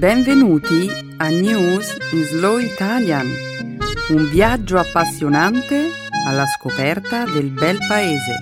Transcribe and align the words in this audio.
Benvenuti 0.00 0.88
a 1.18 1.28
News 1.28 1.94
in 2.12 2.24
Slow 2.24 2.56
Italian, 2.56 3.26
un 4.08 4.30
viaggio 4.30 4.78
appassionante 4.78 5.90
alla 6.26 6.46
scoperta 6.46 7.26
del 7.26 7.50
bel 7.50 7.76
paese. 7.86 8.38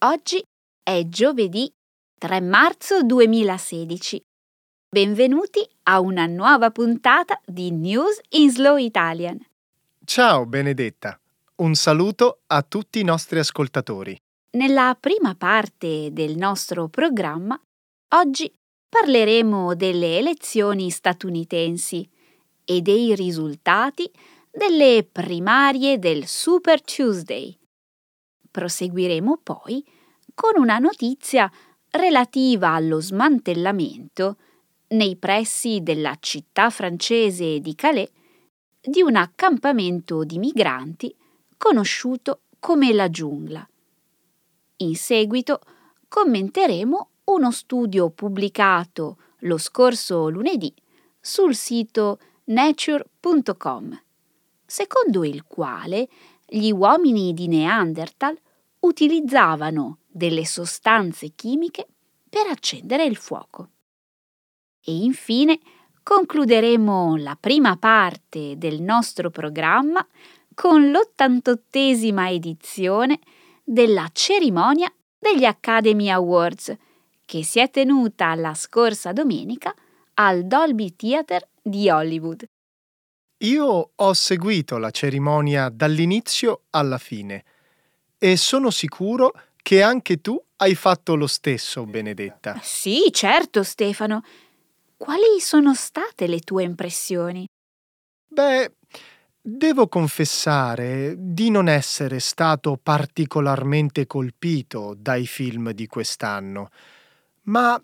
Oggi 0.00 0.44
è 0.82 1.08
giovedì 1.08 1.72
3 2.18 2.40
marzo 2.42 3.02
2016. 3.02 4.22
Benvenuti 4.94 5.68
a 5.88 5.98
una 5.98 6.24
nuova 6.26 6.70
puntata 6.70 7.40
di 7.44 7.72
News 7.72 8.20
in 8.28 8.48
Slow 8.48 8.76
Italian. 8.76 9.44
Ciao 10.04 10.46
Benedetta, 10.46 11.18
un 11.56 11.74
saluto 11.74 12.42
a 12.46 12.62
tutti 12.62 13.00
i 13.00 13.02
nostri 13.02 13.40
ascoltatori. 13.40 14.16
Nella 14.50 14.96
prima 15.00 15.34
parte 15.34 16.12
del 16.12 16.36
nostro 16.36 16.86
programma, 16.86 17.60
oggi 18.10 18.48
parleremo 18.88 19.74
delle 19.74 20.18
elezioni 20.18 20.90
statunitensi 20.90 22.08
e 22.64 22.80
dei 22.80 23.16
risultati 23.16 24.08
delle 24.48 25.04
primarie 25.10 25.98
del 25.98 26.28
Super 26.28 26.80
Tuesday. 26.80 27.58
Proseguiremo 28.48 29.40
poi 29.42 29.84
con 30.32 30.52
una 30.54 30.78
notizia 30.78 31.50
relativa 31.90 32.74
allo 32.74 33.00
smantellamento 33.00 34.36
nei 34.88 35.16
pressi 35.16 35.82
della 35.82 36.16
città 36.20 36.70
francese 36.70 37.60
di 37.60 37.74
Calais 37.74 38.10
di 38.80 39.00
un 39.00 39.16
accampamento 39.16 40.24
di 40.24 40.38
migranti 40.38 41.14
conosciuto 41.56 42.42
come 42.58 42.92
la 42.92 43.08
giungla. 43.08 43.66
In 44.78 44.94
seguito 44.94 45.60
commenteremo 46.08 47.08
uno 47.24 47.50
studio 47.50 48.10
pubblicato 48.10 49.16
lo 49.40 49.56
scorso 49.58 50.28
lunedì 50.28 50.72
sul 51.18 51.54
sito 51.54 52.18
nature.com, 52.44 54.02
secondo 54.66 55.24
il 55.24 55.44
quale 55.44 56.08
gli 56.46 56.70
uomini 56.70 57.32
di 57.32 57.48
Neanderthal 57.48 58.38
utilizzavano 58.80 60.00
delle 60.06 60.44
sostanze 60.44 61.30
chimiche 61.34 61.86
per 62.28 62.46
accendere 62.46 63.04
il 63.04 63.16
fuoco. 63.16 63.70
E 64.84 64.94
infine 64.94 65.58
concluderemo 66.02 67.16
la 67.16 67.36
prima 67.40 67.76
parte 67.76 68.58
del 68.58 68.82
nostro 68.82 69.30
programma 69.30 70.06
con 70.54 70.90
l'88esima 70.90 72.30
edizione 72.30 73.18
della 73.64 74.08
cerimonia 74.12 74.92
degli 75.18 75.44
Academy 75.44 76.10
Awards 76.10 76.76
che 77.24 77.42
si 77.42 77.58
è 77.58 77.70
tenuta 77.70 78.34
la 78.34 78.52
scorsa 78.54 79.12
domenica 79.12 79.74
al 80.14 80.46
Dolby 80.46 80.94
Theatre 80.94 81.48
di 81.62 81.88
Hollywood. 81.88 82.44
Io 83.38 83.90
ho 83.94 84.12
seguito 84.12 84.78
la 84.78 84.90
cerimonia 84.90 85.70
dall'inizio 85.70 86.64
alla 86.70 86.98
fine 86.98 87.44
e 88.18 88.36
sono 88.36 88.70
sicuro 88.70 89.32
che 89.62 89.82
anche 89.82 90.20
tu 90.20 90.40
hai 90.56 90.74
fatto 90.74 91.14
lo 91.14 91.26
stesso, 91.26 91.84
Benedetta. 91.84 92.58
Sì, 92.62 93.10
certo, 93.10 93.62
Stefano. 93.62 94.22
Quali 94.96 95.40
sono 95.40 95.74
state 95.74 96.26
le 96.26 96.40
tue 96.40 96.62
impressioni? 96.62 97.46
Beh, 98.26 98.76
devo 99.40 99.88
confessare 99.88 101.14
di 101.18 101.50
non 101.50 101.68
essere 101.68 102.20
stato 102.20 102.78
particolarmente 102.82 104.06
colpito 104.06 104.94
dai 104.96 105.26
film 105.26 105.72
di 105.72 105.86
quest'anno, 105.86 106.70
ma 107.42 107.80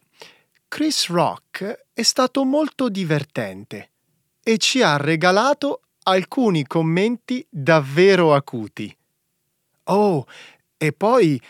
Chris 0.69 1.09
Rock 1.09 1.87
è 1.93 2.03
stato 2.03 2.45
molto 2.45 2.89
divertente 2.89 3.91
e 4.43 4.57
ci 4.59 4.83
ha 4.83 4.97
regalato 4.97 5.83
alcuni 6.05 6.67
commenti 6.67 7.45
davvero 7.51 8.34
acuti. 8.34 8.97
Oh, 9.84 10.27
e 10.77 10.93
poi 10.93 11.41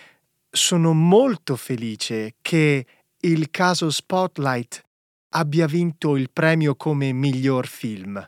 sono 0.51 0.93
molto 0.95 1.55
felice 1.57 2.35
che 2.41 2.87
il 3.21 3.51
caso 3.51 3.91
Spotlight 3.91 4.85
abbia 5.31 5.67
vinto 5.67 6.17
il 6.17 6.31
premio 6.31 6.75
come 6.75 7.13
miglior 7.13 7.67
film. 7.67 8.25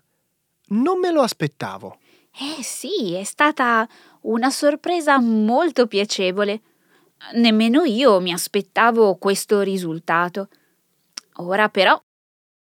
Non 0.69 0.99
me 0.99 1.11
lo 1.11 1.23
aspettavo. 1.23 1.99
Eh 2.33 2.63
sì, 2.63 3.15
è 3.15 3.25
stata 3.25 3.87
una 4.23 4.51
sorpresa 4.51 5.19
molto 5.21 5.87
piacevole. 5.87 6.63
Nemmeno 7.35 7.85
io 7.85 8.21
mi 8.21 8.33
aspettavo 8.33 9.17
questo 9.17 9.61
risultato. 9.61 10.49
Ora 11.37 11.69
però 11.69 12.01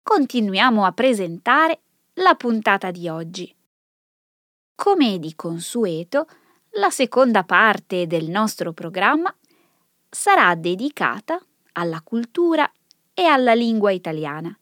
continuiamo 0.02 0.84
a 0.84 0.92
presentare 0.92 1.80
la 2.14 2.34
puntata 2.34 2.90
di 2.90 3.08
oggi. 3.08 3.54
Come 4.74 5.18
di 5.18 5.34
consueto, 5.34 6.26
la 6.72 6.90
seconda 6.90 7.44
parte 7.44 8.06
del 8.06 8.28
nostro 8.28 8.72
programma 8.72 9.34
sarà 10.10 10.54
dedicata 10.54 11.40
alla 11.72 12.00
cultura 12.02 12.70
e 13.14 13.24
alla 13.24 13.54
lingua 13.54 13.90
italiana. 13.90 14.56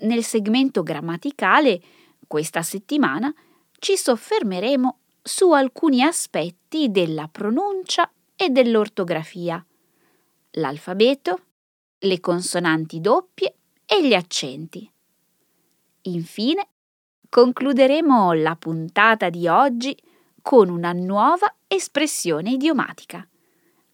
Nel 0.00 0.24
segmento 0.24 0.82
grammaticale, 0.82 1.80
questa 2.26 2.62
settimana, 2.62 3.32
ci 3.78 3.96
soffermeremo 3.96 4.98
su 5.22 5.52
alcuni 5.52 6.02
aspetti 6.02 6.90
della 6.90 7.28
pronuncia 7.28 8.10
e 8.36 8.50
dell'ortografia, 8.50 9.64
l'alfabeto, 10.52 11.40
le 11.98 12.20
consonanti 12.20 13.00
doppie 13.00 13.54
e 13.86 14.06
gli 14.06 14.14
accenti. 14.14 14.90
Infine, 16.02 16.68
concluderemo 17.28 18.32
la 18.34 18.56
puntata 18.56 19.30
di 19.30 19.48
oggi 19.48 19.96
con 20.42 20.68
una 20.68 20.92
nuova 20.92 21.54
espressione 21.66 22.50
idiomatica. 22.50 23.26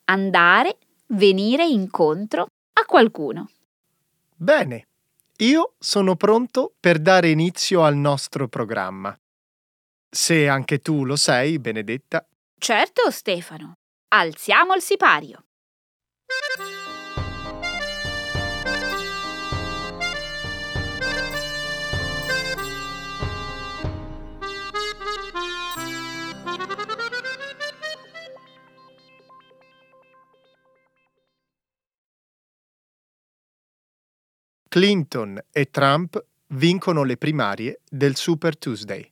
Andare, 0.06 0.78
venire 1.06 1.64
incontro 1.64 2.48
a 2.80 2.84
qualcuno. 2.84 3.50
Bene, 4.34 4.88
io 5.38 5.74
sono 5.78 6.16
pronto 6.16 6.74
per 6.78 6.98
dare 6.98 7.28
inizio 7.28 7.84
al 7.84 7.96
nostro 7.96 8.48
programma. 8.48 9.18
Se 10.08 10.48
anche 10.48 10.80
tu 10.80 11.04
lo 11.04 11.16
sei, 11.16 11.58
Benedetta. 11.58 12.26
Certo, 12.58 13.10
Stefano. 13.10 13.74
Alziamo 14.08 14.74
il 14.74 14.82
sipario. 14.82 15.44
Clinton 34.70 35.36
e 35.50 35.68
Trump 35.68 36.24
vincono 36.50 37.02
le 37.02 37.16
primarie 37.16 37.80
del 37.90 38.14
Super 38.14 38.56
Tuesday. 38.56 39.04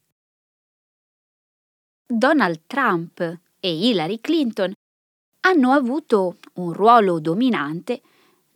Donald 2.06 2.60
Trump 2.68 3.18
e 3.18 3.68
Hillary 3.68 4.20
Clinton 4.20 4.72
hanno 5.40 5.72
avuto 5.72 6.36
un 6.54 6.72
ruolo 6.72 7.18
dominante 7.18 8.00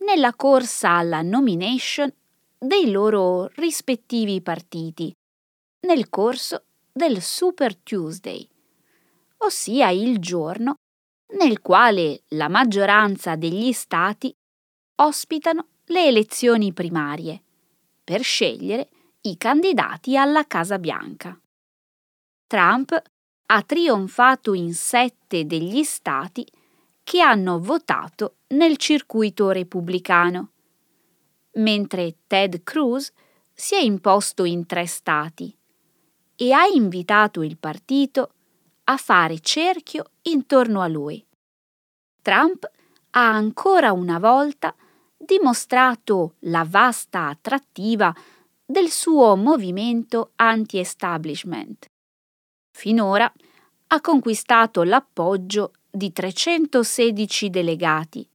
nella 0.05 0.33
corsa 0.33 0.91
alla 0.91 1.21
nomination 1.21 2.09
dei 2.57 2.89
loro 2.89 3.49
rispettivi 3.55 4.39
partiti 4.39 5.13
nel 5.81 6.07
corso 6.07 6.63
del 6.89 7.21
Super 7.21 7.75
Tuesday, 7.75 8.47
ossia 9.39 9.89
il 9.89 10.19
giorno 10.19 10.75
nel 11.37 11.59
quale 11.59 12.21
la 12.29 12.47
maggioranza 12.47 13.35
degli 13.35 13.73
stati 13.73 14.33
ospitano 15.01 15.67
le 15.93 16.07
elezioni 16.07 16.73
primarie 16.73 17.39
per 18.03 18.23
scegliere 18.23 18.89
i 19.21 19.37
candidati 19.37 20.17
alla 20.17 20.47
Casa 20.47 20.79
Bianca. 20.79 21.39
Trump 22.47 22.99
ha 23.45 23.61
trionfato 23.61 24.55
in 24.55 24.73
sette 24.73 25.45
degli 25.45 25.83
stati 25.83 26.45
che 27.03 27.21
hanno 27.21 27.59
votato 27.59 28.37
nel 28.47 28.77
circuito 28.77 29.51
repubblicano, 29.51 30.53
mentre 31.57 32.15
Ted 32.25 32.63
Cruz 32.63 33.11
si 33.53 33.75
è 33.75 33.79
imposto 33.79 34.45
in 34.45 34.65
tre 34.65 34.87
stati 34.87 35.55
e 36.35 36.51
ha 36.51 36.65
invitato 36.65 37.43
il 37.43 37.59
partito 37.59 38.33
a 38.85 38.97
fare 38.97 39.39
cerchio 39.41 40.05
intorno 40.23 40.81
a 40.81 40.87
lui. 40.87 41.23
Trump 42.23 42.67
ha 43.11 43.29
ancora 43.29 43.91
una 43.91 44.17
volta 44.17 44.73
dimostrato 45.25 46.35
la 46.41 46.65
vasta 46.67 47.27
attrattiva 47.27 48.13
del 48.65 48.89
suo 48.89 49.35
movimento 49.35 50.31
anti-establishment. 50.35 51.85
Finora 52.71 53.31
ha 53.87 54.01
conquistato 54.01 54.83
l'appoggio 54.83 55.73
di 55.89 56.11
316 56.11 57.49
delegati, 57.49 58.29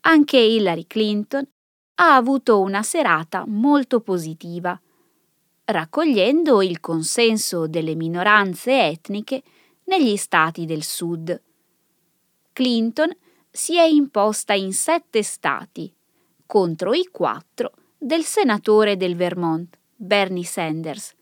Anche 0.00 0.38
Hillary 0.38 0.86
Clinton 0.86 1.46
ha 2.00 2.14
avuto 2.14 2.60
una 2.60 2.82
serata 2.82 3.44
molto 3.46 4.00
positiva, 4.00 4.80
raccogliendo 5.64 6.62
il 6.62 6.80
consenso 6.80 7.66
delle 7.66 7.96
minoranze 7.96 8.84
etniche 8.84 9.42
negli 9.84 10.16
stati 10.16 10.64
del 10.64 10.84
Sud. 10.84 11.40
Clinton 12.52 13.10
si 13.50 13.76
è 13.76 13.82
imposta 13.82 14.52
in 14.52 14.72
sette 14.72 15.22
stati 15.22 15.92
contro 16.46 16.94
i 16.94 17.08
quattro 17.10 17.72
del 17.98 18.22
senatore 18.22 18.96
del 18.96 19.16
Vermont, 19.16 19.76
Bernie 19.96 20.44
Sanders, 20.44 21.12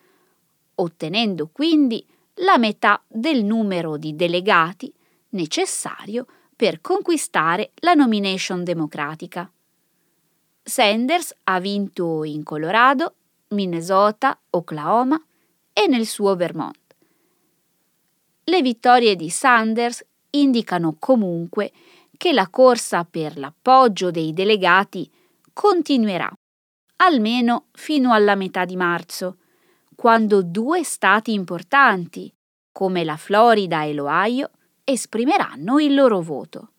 ottenendo 0.74 1.48
quindi 1.50 2.06
la 2.40 2.58
metà 2.58 3.02
del 3.06 3.44
numero 3.44 3.96
di 3.96 4.14
delegati 4.14 4.92
necessario 5.30 6.26
per 6.54 6.82
conquistare 6.82 7.72
la 7.76 7.94
nomination 7.94 8.62
democratica. 8.62 9.50
Sanders 10.68 11.32
ha 11.44 11.60
vinto 11.60 12.24
in 12.24 12.42
Colorado, 12.42 13.14
Minnesota, 13.50 14.36
Oklahoma 14.50 15.16
e 15.72 15.86
nel 15.86 16.06
suo 16.06 16.34
Vermont. 16.34 16.76
Le 18.42 18.62
vittorie 18.62 19.14
di 19.14 19.30
Sanders 19.30 20.04
indicano 20.30 20.96
comunque 20.98 21.70
che 22.16 22.32
la 22.32 22.48
corsa 22.48 23.04
per 23.04 23.38
l'appoggio 23.38 24.10
dei 24.10 24.32
delegati 24.32 25.08
continuerà, 25.52 26.28
almeno 26.96 27.66
fino 27.70 28.12
alla 28.12 28.34
metà 28.34 28.64
di 28.64 28.74
marzo, 28.74 29.36
quando 29.94 30.42
due 30.42 30.82
stati 30.82 31.32
importanti, 31.32 32.34
come 32.72 33.04
la 33.04 33.16
Florida 33.16 33.84
e 33.84 33.94
l'Ohio, 33.94 34.50
esprimeranno 34.82 35.78
il 35.78 35.94
loro 35.94 36.20
voto. 36.20 36.72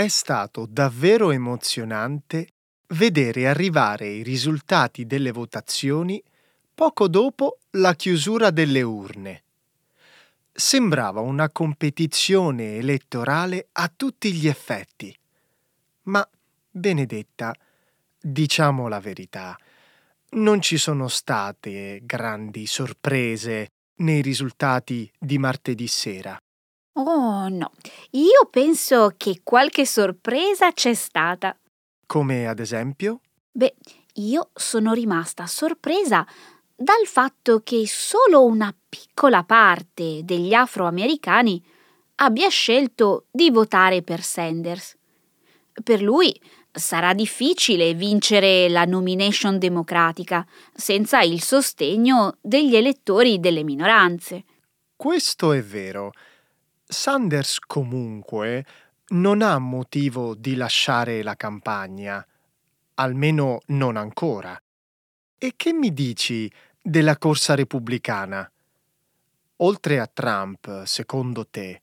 È 0.00 0.08
stato 0.08 0.64
davvero 0.64 1.30
emozionante 1.30 2.48
vedere 2.94 3.46
arrivare 3.46 4.08
i 4.08 4.22
risultati 4.22 5.06
delle 5.06 5.30
votazioni 5.30 6.22
poco 6.74 7.06
dopo 7.06 7.58
la 7.72 7.94
chiusura 7.94 8.48
delle 8.48 8.80
urne. 8.80 9.42
Sembrava 10.50 11.20
una 11.20 11.50
competizione 11.50 12.76
elettorale 12.76 13.68
a 13.72 13.92
tutti 13.94 14.32
gli 14.32 14.48
effetti. 14.48 15.14
Ma, 16.04 16.26
Benedetta, 16.70 17.54
diciamo 18.18 18.88
la 18.88 19.00
verità, 19.00 19.54
non 20.30 20.62
ci 20.62 20.78
sono 20.78 21.08
state 21.08 22.00
grandi 22.04 22.64
sorprese 22.64 23.72
nei 23.96 24.22
risultati 24.22 25.12
di 25.18 25.36
martedì 25.36 25.86
sera. 25.86 26.40
Oh 26.94 27.48
no, 27.48 27.72
io 28.10 28.48
penso 28.50 29.14
che 29.16 29.40
qualche 29.44 29.86
sorpresa 29.86 30.72
c'è 30.72 30.94
stata. 30.94 31.56
Come 32.06 32.46
ad 32.48 32.58
esempio? 32.58 33.20
Beh, 33.52 33.74
io 34.14 34.50
sono 34.54 34.92
rimasta 34.92 35.46
sorpresa 35.46 36.26
dal 36.74 37.06
fatto 37.06 37.60
che 37.62 37.86
solo 37.86 38.44
una 38.44 38.74
piccola 38.88 39.44
parte 39.44 40.22
degli 40.24 40.52
afroamericani 40.52 41.62
abbia 42.16 42.48
scelto 42.48 43.26
di 43.30 43.50
votare 43.50 44.02
per 44.02 44.22
Sanders. 44.22 44.96
Per 45.82 46.02
lui 46.02 46.38
sarà 46.72 47.14
difficile 47.14 47.94
vincere 47.94 48.68
la 48.68 48.84
nomination 48.84 49.58
democratica 49.58 50.46
senza 50.74 51.20
il 51.22 51.42
sostegno 51.42 52.36
degli 52.40 52.76
elettori 52.76 53.40
delle 53.40 53.62
minoranze. 53.62 54.44
Questo 54.96 55.52
è 55.52 55.62
vero. 55.62 56.12
Sanders 56.90 57.58
comunque 57.60 58.66
non 59.08 59.42
ha 59.42 59.58
motivo 59.58 60.34
di 60.34 60.54
lasciare 60.56 61.22
la 61.22 61.36
campagna, 61.36 62.24
almeno 62.94 63.60
non 63.66 63.96
ancora. 63.96 64.60
E 65.38 65.52
che 65.56 65.72
mi 65.72 65.92
dici 65.92 66.50
della 66.82 67.16
corsa 67.16 67.54
repubblicana? 67.54 68.50
Oltre 69.56 70.00
a 70.00 70.06
Trump, 70.06 70.84
secondo 70.84 71.46
te, 71.46 71.80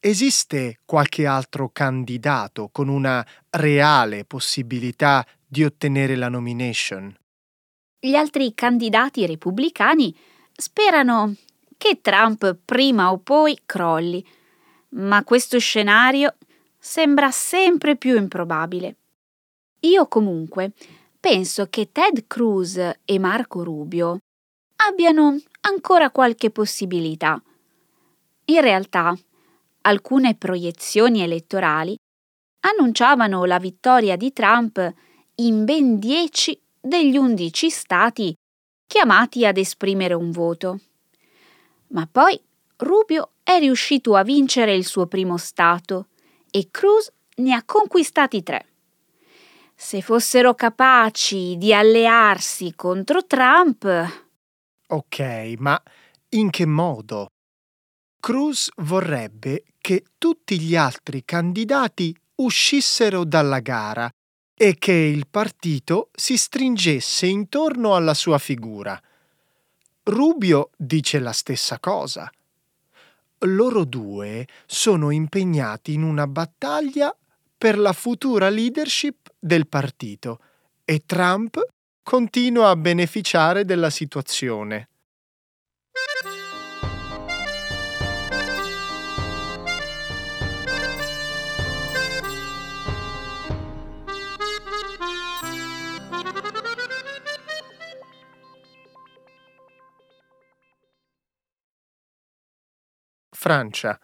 Esiste 0.00 0.78
qualche 0.84 1.26
altro 1.26 1.70
candidato 1.70 2.68
con 2.70 2.86
una 2.86 3.26
reale 3.50 4.24
possibilità 4.24 5.26
di 5.44 5.64
ottenere 5.64 6.14
la 6.14 6.28
nomination? 6.28 7.12
Gli 7.98 8.14
altri 8.14 8.54
candidati 8.54 9.26
repubblicani 9.26 10.16
sperano 10.52 11.34
che 11.76 11.98
Trump 12.00 12.58
prima 12.64 13.10
o 13.10 13.18
poi 13.18 13.58
crolli, 13.66 14.24
ma 14.90 15.24
questo 15.24 15.58
scenario 15.58 16.34
sembra 16.78 17.30
sempre 17.30 17.96
più 17.96 18.16
improbabile. 18.16 18.96
Io 19.80 20.06
comunque 20.06 20.72
penso 21.20 21.66
che 21.68 21.90
Ted 21.92 22.26
Cruz 22.26 22.76
e 23.04 23.18
Marco 23.18 23.62
Rubio 23.62 24.18
abbiano 24.76 25.38
ancora 25.62 26.10
qualche 26.10 26.50
possibilità. 26.50 27.40
In 28.46 28.60
realtà, 28.60 29.16
alcune 29.82 30.34
proiezioni 30.34 31.20
elettorali 31.22 31.96
annunciavano 32.60 33.44
la 33.44 33.58
vittoria 33.58 34.16
di 34.16 34.32
Trump 34.32 34.94
in 35.36 35.64
ben 35.64 35.98
10 35.98 36.60
degli 36.80 37.16
11 37.16 37.70
stati 37.70 38.34
chiamati 38.86 39.44
ad 39.44 39.58
esprimere 39.58 40.14
un 40.14 40.30
voto. 40.30 40.80
Ma 41.88 42.08
poi 42.10 42.40
Rubio 42.76 43.32
è 43.48 43.58
riuscito 43.58 44.14
a 44.14 44.24
vincere 44.24 44.74
il 44.74 44.84
suo 44.84 45.06
primo 45.06 45.38
stato 45.38 46.08
e 46.50 46.68
Cruz 46.70 47.10
ne 47.36 47.54
ha 47.54 47.64
conquistati 47.64 48.42
tre. 48.42 48.66
Se 49.74 50.02
fossero 50.02 50.54
capaci 50.54 51.56
di 51.56 51.72
allearsi 51.72 52.74
contro 52.76 53.24
Trump. 53.24 53.86
Ok, 54.88 55.54
ma 55.56 55.82
in 56.30 56.50
che 56.50 56.66
modo? 56.66 57.28
Cruz 58.20 58.68
vorrebbe 58.76 59.64
che 59.78 60.04
tutti 60.18 60.60
gli 60.60 60.76
altri 60.76 61.24
candidati 61.24 62.14
uscissero 62.42 63.24
dalla 63.24 63.60
gara 63.60 64.10
e 64.54 64.76
che 64.76 64.92
il 64.92 65.26
partito 65.26 66.10
si 66.12 66.36
stringesse 66.36 67.24
intorno 67.24 67.94
alla 67.94 68.12
sua 68.12 68.36
figura. 68.36 69.00
Rubio 70.02 70.68
dice 70.76 71.18
la 71.18 71.32
stessa 71.32 71.78
cosa. 71.78 72.30
Loro 73.42 73.84
due 73.84 74.46
sono 74.66 75.10
impegnati 75.10 75.92
in 75.92 76.02
una 76.02 76.26
battaglia 76.26 77.16
per 77.56 77.78
la 77.78 77.92
futura 77.92 78.48
leadership 78.48 79.28
del 79.38 79.68
partito 79.68 80.40
e 80.84 81.02
Trump 81.06 81.60
continua 82.02 82.70
a 82.70 82.76
beneficiare 82.76 83.64
della 83.64 83.90
situazione. 83.90 84.88
Francia. 103.40 103.96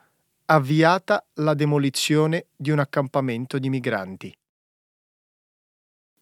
Avviata 0.45 1.27
la 1.39 1.55
demolizione 1.55 2.47
di 2.55 2.71
un 2.71 2.79
accampamento 2.79 3.59
di 3.59 3.69
migranti. 3.69 4.33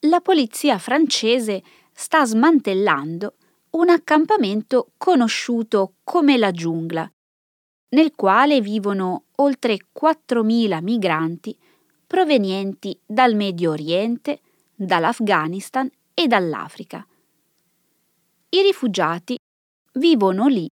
La 0.06 0.22
polizia 0.22 0.78
francese 0.78 1.62
sta 1.92 2.24
smantellando 2.24 3.34
un 3.72 3.90
accampamento 3.90 4.92
conosciuto 4.96 5.96
come 6.04 6.38
la 6.38 6.52
giungla, 6.52 7.06
nel 7.90 8.14
quale 8.14 8.62
vivono 8.62 9.24
oltre 9.36 9.76
4.000 9.94 10.82
migranti 10.82 11.54
provenienti 12.06 12.98
dal 13.04 13.34
Medio 13.34 13.72
Oriente, 13.72 14.40
dall'Afghanistan 14.74 15.86
e 16.14 16.26
dall'Africa. 16.28 17.06
I 18.48 18.62
rifugiati 18.62 19.36
vivono 19.92 20.46
lì 20.46 20.66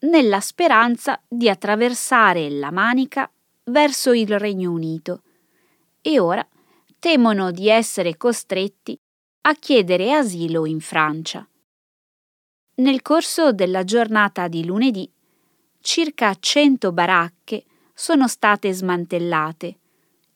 nella 0.00 0.40
speranza 0.40 1.20
di 1.26 1.48
attraversare 1.48 2.48
la 2.50 2.70
Manica 2.70 3.30
verso 3.64 4.12
il 4.12 4.38
Regno 4.38 4.70
Unito 4.70 5.22
e 6.00 6.20
ora 6.20 6.46
temono 6.98 7.50
di 7.50 7.68
essere 7.68 8.16
costretti 8.16 8.98
a 9.42 9.54
chiedere 9.54 10.12
asilo 10.12 10.66
in 10.66 10.80
Francia. 10.80 11.46
Nel 12.76 13.02
corso 13.02 13.52
della 13.52 13.82
giornata 13.82 14.46
di 14.46 14.64
lunedì, 14.64 15.10
circa 15.80 16.34
100 16.38 16.92
baracche 16.92 17.64
sono 17.92 18.28
state 18.28 18.72
smantellate 18.72 19.78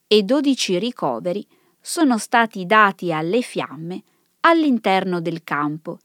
e 0.09 0.23
12 0.23 0.79
ricoveri 0.79 1.47
sono 1.81 2.19
stati 2.19 2.67
dati 2.67 3.13
alle 3.13 3.43
fiamme 3.43 4.03
all'interno 4.41 5.21
del 5.21 5.45
campo, 5.45 5.99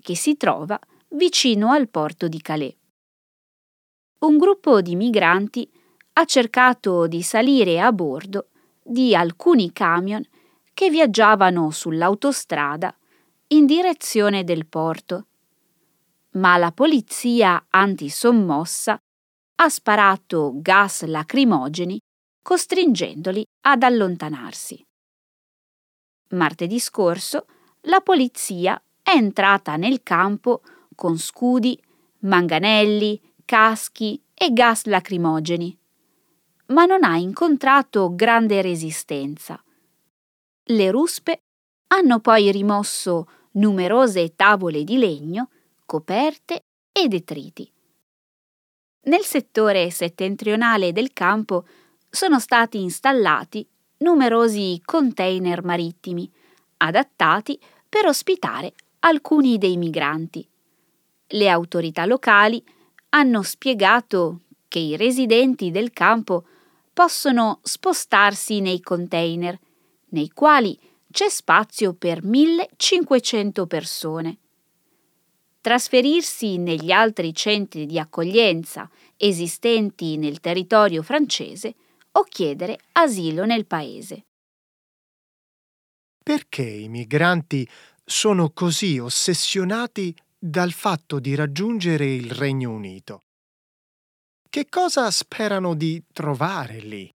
che 0.00 0.16
si 0.16 0.36
trova 0.36 0.78
vicino 1.08 1.72
al 1.72 1.88
porto 1.88 2.28
di 2.28 2.40
Calais. 2.40 2.79
Un 4.20 4.36
gruppo 4.36 4.82
di 4.82 4.96
migranti 4.96 5.66
ha 6.14 6.26
cercato 6.26 7.06
di 7.06 7.22
salire 7.22 7.80
a 7.80 7.90
bordo 7.90 8.48
di 8.82 9.14
alcuni 9.14 9.72
camion 9.72 10.22
che 10.74 10.90
viaggiavano 10.90 11.70
sull'autostrada 11.70 12.94
in 13.48 13.64
direzione 13.64 14.44
del 14.44 14.66
porto. 14.66 15.26
Ma 16.32 16.58
la 16.58 16.70
polizia 16.70 17.66
antisommossa 17.70 18.98
ha 19.56 19.68
sparato 19.70 20.52
gas 20.56 21.04
lacrimogeni 21.04 21.98
costringendoli 22.42 23.42
ad 23.62 23.82
allontanarsi. 23.82 24.84
Martedì 26.32 26.78
scorso 26.78 27.46
la 27.84 28.02
polizia 28.02 28.80
è 29.02 29.12
entrata 29.12 29.76
nel 29.76 30.02
campo 30.02 30.60
con 30.94 31.16
scudi, 31.16 31.82
manganelli, 32.20 33.18
caschi 33.50 34.22
e 34.32 34.52
gas 34.52 34.84
lacrimogeni, 34.84 35.76
ma 36.66 36.84
non 36.84 37.02
ha 37.02 37.16
incontrato 37.16 38.14
grande 38.14 38.62
resistenza. 38.62 39.60
Le 40.66 40.90
ruspe 40.92 41.42
hanno 41.88 42.20
poi 42.20 42.52
rimosso 42.52 43.28
numerose 43.54 44.36
tavole 44.36 44.84
di 44.84 44.98
legno, 44.98 45.48
coperte 45.84 46.66
e 46.92 47.08
detriti. 47.08 47.68
Nel 49.06 49.24
settore 49.24 49.90
settentrionale 49.90 50.92
del 50.92 51.12
campo 51.12 51.66
sono 52.08 52.38
stati 52.38 52.80
installati 52.80 53.68
numerosi 53.96 54.80
container 54.84 55.64
marittimi, 55.64 56.30
adattati 56.76 57.58
per 57.88 58.06
ospitare 58.06 58.74
alcuni 59.00 59.58
dei 59.58 59.76
migranti. 59.76 60.48
Le 61.26 61.48
autorità 61.48 62.06
locali 62.06 62.64
hanno 63.10 63.42
spiegato 63.42 64.40
che 64.68 64.78
i 64.78 64.96
residenti 64.96 65.70
del 65.70 65.92
campo 65.92 66.44
possono 66.92 67.60
spostarsi 67.62 68.60
nei 68.60 68.80
container, 68.80 69.58
nei 70.10 70.30
quali 70.30 70.78
c'è 71.10 71.28
spazio 71.28 71.92
per 71.92 72.22
1500 72.22 73.66
persone. 73.66 74.38
Trasferirsi 75.60 76.56
negli 76.56 76.90
altri 76.90 77.34
centri 77.34 77.84
di 77.84 77.98
accoglienza 77.98 78.88
esistenti 79.16 80.16
nel 80.16 80.40
territorio 80.40 81.02
francese 81.02 81.74
o 82.12 82.22
chiedere 82.22 82.78
asilo 82.92 83.44
nel 83.44 83.66
paese. 83.66 84.24
Perché 86.22 86.62
i 86.62 86.88
migranti 86.88 87.68
sono 88.04 88.50
così 88.50 88.98
ossessionati 88.98 90.14
dal 90.42 90.72
fatto 90.72 91.18
di 91.20 91.34
raggiungere 91.34 92.06
il 92.06 92.30
Regno 92.30 92.70
Unito? 92.70 93.20
Che 94.48 94.66
cosa 94.70 95.10
sperano 95.10 95.74
di 95.74 96.02
trovare 96.14 96.78
lì? 96.78 97.12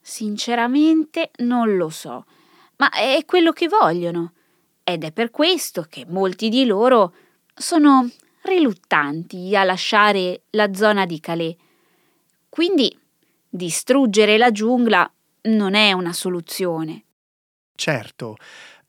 Sinceramente 0.00 1.30
non 1.38 1.76
lo 1.76 1.88
so, 1.88 2.24
ma 2.78 2.90
è 2.90 3.22
quello 3.24 3.52
che 3.52 3.68
vogliono. 3.68 4.32
Ed 4.82 5.04
è 5.04 5.12
per 5.12 5.30
questo 5.30 5.82
che 5.88 6.04
molti 6.08 6.48
di 6.48 6.64
loro 6.64 7.14
sono 7.54 8.10
riluttanti 8.42 9.54
a 9.54 9.62
lasciare 9.62 10.42
la 10.50 10.74
zona 10.74 11.06
di 11.06 11.20
Calais. 11.20 11.54
Quindi 12.48 12.98
distruggere 13.48 14.36
la 14.36 14.50
giungla 14.50 15.08
non 15.42 15.74
è 15.74 15.92
una 15.92 16.12
soluzione. 16.12 17.04
Certo, 17.76 18.36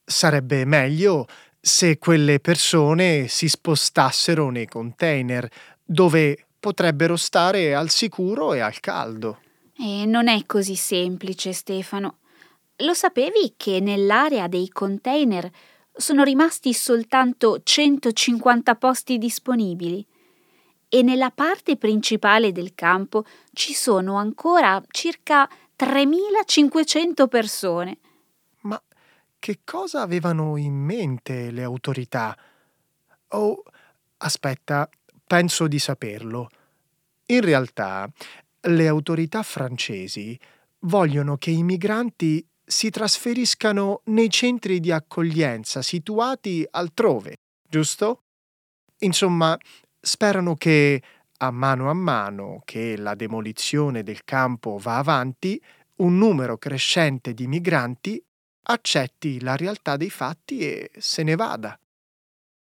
sarebbe 0.04 0.66
meglio 0.66 1.28
se 1.60 1.98
quelle 1.98 2.40
persone 2.40 3.28
si 3.28 3.48
spostassero 3.50 4.50
nei 4.50 4.68
container, 4.68 5.48
dove 5.84 6.48
potrebbero 6.60 7.16
stare 7.16 7.76
al 7.76 7.90
sicuro 7.90 8.54
e 8.54 8.60
al 8.60 8.80
caldo. 8.80 9.40
E 9.76 10.06
non 10.06 10.28
è 10.28 10.46
così 10.46 10.76
semplice, 10.76 11.54
Stefano. 11.54 12.18
Lo 12.78 12.94
sapevi 12.94 13.54
che 13.58 13.80
nell'area 13.80 14.48
dei 14.48 14.70
container 14.70 15.50
sono 15.92 16.24
rimasti 16.24 16.74
soltanto 16.74 17.62
150 17.62 18.76
posti 18.76 19.18
disponibili? 19.18 20.06
E 20.88 21.04
nella 21.04 21.30
parte 21.30 21.78
principale 21.78 22.52
del 22.52 22.74
campo 22.74 23.26
ci 23.54 23.74
sono 23.74 24.16
ancora 24.16 24.82
circa 24.90 25.48
3500 25.76 27.28
persone. 27.28 27.98
Che 29.42 29.62
cosa 29.64 30.02
avevano 30.02 30.58
in 30.58 30.74
mente 30.74 31.50
le 31.52 31.64
autorità? 31.64 32.38
Oh, 33.30 33.64
aspetta, 34.18 34.90
penso 35.26 35.68
di 35.68 35.80
saperlo. 35.80 36.50
In 37.28 37.40
realtà, 37.40 38.10
le 38.64 38.88
autorità 38.88 39.42
francesi 39.42 40.38
vogliono 40.80 41.38
che 41.38 41.52
i 41.52 41.64
migranti 41.64 42.46
si 42.66 42.90
trasferiscano 42.90 44.02
nei 44.06 44.30
centri 44.30 44.82
di 44.82 44.92
accoglienza 44.92 45.82
situati 45.82 46.68
altrove, 46.70 47.38
giusto? 47.66 48.24
Insomma, 49.00 49.58
sperano 50.02 50.56
che, 50.56 51.02
a 51.38 51.52
mano 51.52 51.90
a 51.90 51.94
mano 51.94 52.62
che 52.66 52.98
la 52.98 53.16
demolizione 53.16 54.04
del 54.04 54.26
campo 54.26 54.78
va 54.78 54.98
avanti, 54.98 55.62
un 55.98 56.18
numero 56.18 56.58
crescente 56.58 57.34
di 57.34 57.48
migranti 57.48 58.22
accetti 58.64 59.42
la 59.42 59.56
realtà 59.56 59.98
dei 59.98 60.10
fatti 60.10 60.60
e 60.60 60.92
se 60.98 61.24
ne 61.24 61.36
vada. 61.36 61.78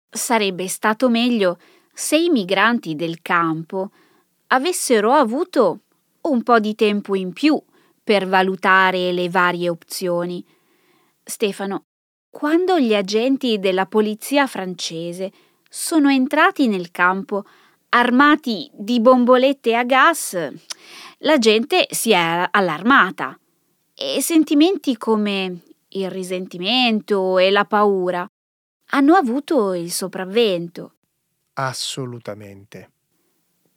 Sarebbe 0.10 0.68
stato 0.68 1.10
meglio 1.10 1.60
se 1.94 2.18
i 2.18 2.29
migranti 2.29 2.96
del 2.96 3.22
campo 3.22 3.91
avessero 4.48 5.12
avuto 5.12 5.82
un 6.22 6.44
po' 6.44 6.60
di 6.60 6.75
tempo 6.75 7.15
in 7.15 7.34
più 7.34 7.62
per 8.03 8.27
valutare 8.27 9.12
le 9.12 9.29
varie 9.29 9.70
opzioni. 9.70 10.44
Stefano, 11.24 11.84
quando 12.29 12.79
gli 12.79 12.96
agenti 12.96 13.60
della 13.60 13.86
polizia 13.86 14.48
francese 14.48 15.32
sono 15.70 16.10
entrati 16.10 16.68
nel 16.68 16.89
campo 16.91 17.46
armati 17.89 18.70
di 18.74 19.00
bombolette 19.00 19.75
a 19.75 19.84
gas, 19.84 20.38
la 21.20 21.38
gente 21.38 21.88
si 21.89 22.12
è 22.12 22.48
allarmata 22.50 23.38
e 23.94 24.22
sentimenti 24.22 24.98
come 24.98 25.60
il 25.89 26.10
risentimento 26.10 27.38
e 27.38 27.50
la 27.50 27.65
paura 27.65 28.29
hanno 28.91 29.15
avuto 29.15 29.74
il 29.74 29.91
sopravvento. 29.91 30.96
Assolutamente. 31.53 32.91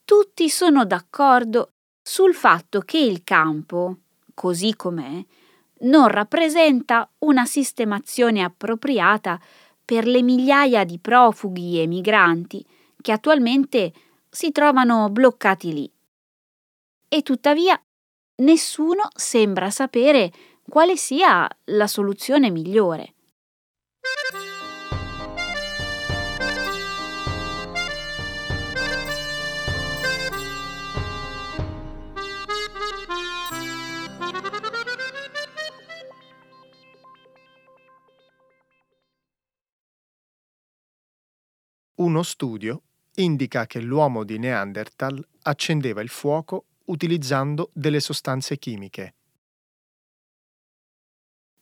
Tutti 0.04 0.48
sono 0.48 0.84
d'accordo 0.84 1.72
sul 2.02 2.34
fatto 2.34 2.80
che 2.80 2.98
il 2.98 3.22
campo, 3.24 3.98
così 4.34 4.74
com'è, 4.74 5.24
non 5.80 6.08
rappresenta 6.08 7.08
una 7.20 7.44
sistemazione 7.44 8.42
appropriata 8.42 9.40
per 9.84 10.06
le 10.06 10.22
migliaia 10.22 10.84
di 10.84 10.98
profughi 10.98 11.80
e 11.80 11.86
migranti 11.86 12.64
che 13.00 13.12
attualmente 13.12 13.92
si 14.28 14.52
trovano 14.52 15.08
bloccati 15.10 15.72
lì. 15.72 15.92
E 17.08 17.22
tuttavia 17.22 17.80
nessuno 18.36 19.08
sembra 19.14 19.70
sapere 19.70 20.32
quale 20.68 20.96
sia 20.96 21.48
la 21.64 21.86
soluzione 21.86 22.50
migliore. 22.50 23.14
Uno 42.02 42.22
studio 42.24 42.82
indica 43.16 43.66
che 43.66 43.80
l'uomo 43.80 44.24
di 44.24 44.36
Neanderthal 44.38 45.24
accendeva 45.42 46.00
il 46.00 46.08
fuoco 46.08 46.64
utilizzando 46.86 47.70
delle 47.72 48.00
sostanze 48.00 48.58
chimiche. 48.58 49.14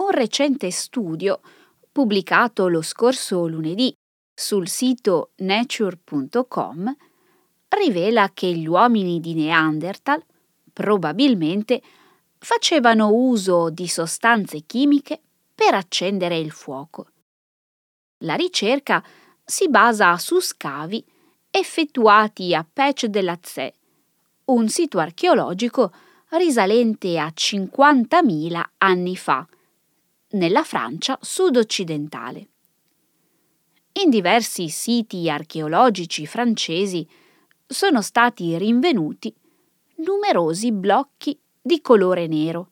Un 0.01 0.13
recente 0.13 0.71
studio, 0.71 1.41
pubblicato 1.93 2.69
lo 2.69 2.81
scorso 2.81 3.47
lunedì 3.47 3.95
sul 4.33 4.67
sito 4.67 5.33
nature.com, 5.37 6.97
rivela 7.69 8.31
che 8.33 8.51
gli 8.51 8.67
uomini 8.67 9.21
di 9.21 9.35
Neanderthal 9.35 10.25
probabilmente 10.73 11.83
facevano 12.39 13.13
uso 13.13 13.69
di 13.69 13.87
sostanze 13.89 14.61
chimiche 14.61 15.21
per 15.55 15.75
accendere 15.75 16.39
il 16.39 16.51
fuoco. 16.51 17.09
La 18.21 18.37
ricerca 18.37 19.05
si 19.45 19.69
basa 19.69 20.17
su 20.17 20.41
scavi 20.41 21.05
effettuati 21.51 22.55
a 22.55 22.65
Pech 22.65 23.05
de 23.05 23.21
la 23.21 23.37
Tse, 23.37 23.75
un 24.47 24.67
sito 24.71 24.99
archeologico 24.99 25.93
risalente 26.31 27.19
a 27.19 27.27
50.000 27.27 28.63
anni 28.79 29.17
fa, 29.19 29.47
nella 30.31 30.65
Francia 30.65 31.19
sud-occidentale. 31.21 32.49
In 34.03 34.11
diversi 34.11 34.69
siti 34.69 35.29
archeologici 35.29 36.27
francesi 36.27 37.07
sono 37.67 38.03
stati 38.03 38.57
rinvenuti 38.57 39.35
numerosi 39.97 40.73
blocchi 40.73 41.39
di 41.61 41.81
colore 41.81 42.27
nero. 42.27 42.71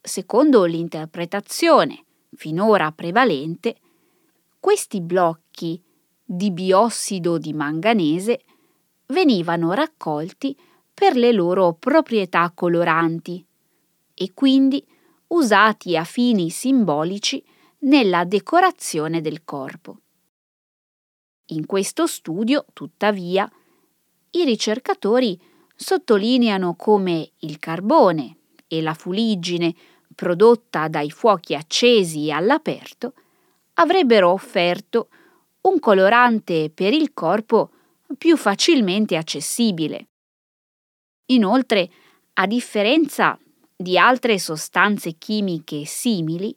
Secondo 0.00 0.64
l'interpretazione 0.64 2.04
finora 2.34 2.90
prevalente, 2.92 3.76
questi 4.58 5.00
blocchi 5.00 5.80
di 6.24 6.50
biossido 6.50 7.38
di 7.38 7.52
manganese 7.52 8.42
venivano 9.06 9.72
raccolti 9.72 10.56
per 10.92 11.16
le 11.16 11.32
loro 11.32 11.74
proprietà 11.74 12.50
coloranti 12.54 13.44
e 14.14 14.32
quindi 14.34 14.84
usati 15.32 15.96
a 15.96 16.04
fini 16.04 16.50
simbolici 16.50 17.42
nella 17.80 18.24
decorazione 18.24 19.20
del 19.20 19.44
corpo. 19.44 19.98
In 21.46 21.66
questo 21.66 22.06
studio, 22.06 22.64
tuttavia, 22.72 23.50
i 24.30 24.44
ricercatori 24.44 25.38
sottolineano 25.74 26.74
come 26.74 27.32
il 27.40 27.58
carbone 27.58 28.36
e 28.66 28.80
la 28.82 28.94
fuliggine 28.94 29.74
prodotta 30.14 30.88
dai 30.88 31.10
fuochi 31.10 31.54
accesi 31.54 32.30
all'aperto 32.30 33.14
avrebbero 33.74 34.30
offerto 34.30 35.08
un 35.62 35.78
colorante 35.78 36.70
per 36.70 36.92
il 36.92 37.12
corpo 37.12 37.70
più 38.18 38.36
facilmente 38.36 39.16
accessibile. 39.16 40.08
Inoltre, 41.26 41.90
a 42.34 42.46
differenza 42.46 43.38
di 43.82 43.98
altre 43.98 44.38
sostanze 44.38 45.12
chimiche 45.18 45.84
simili, 45.84 46.56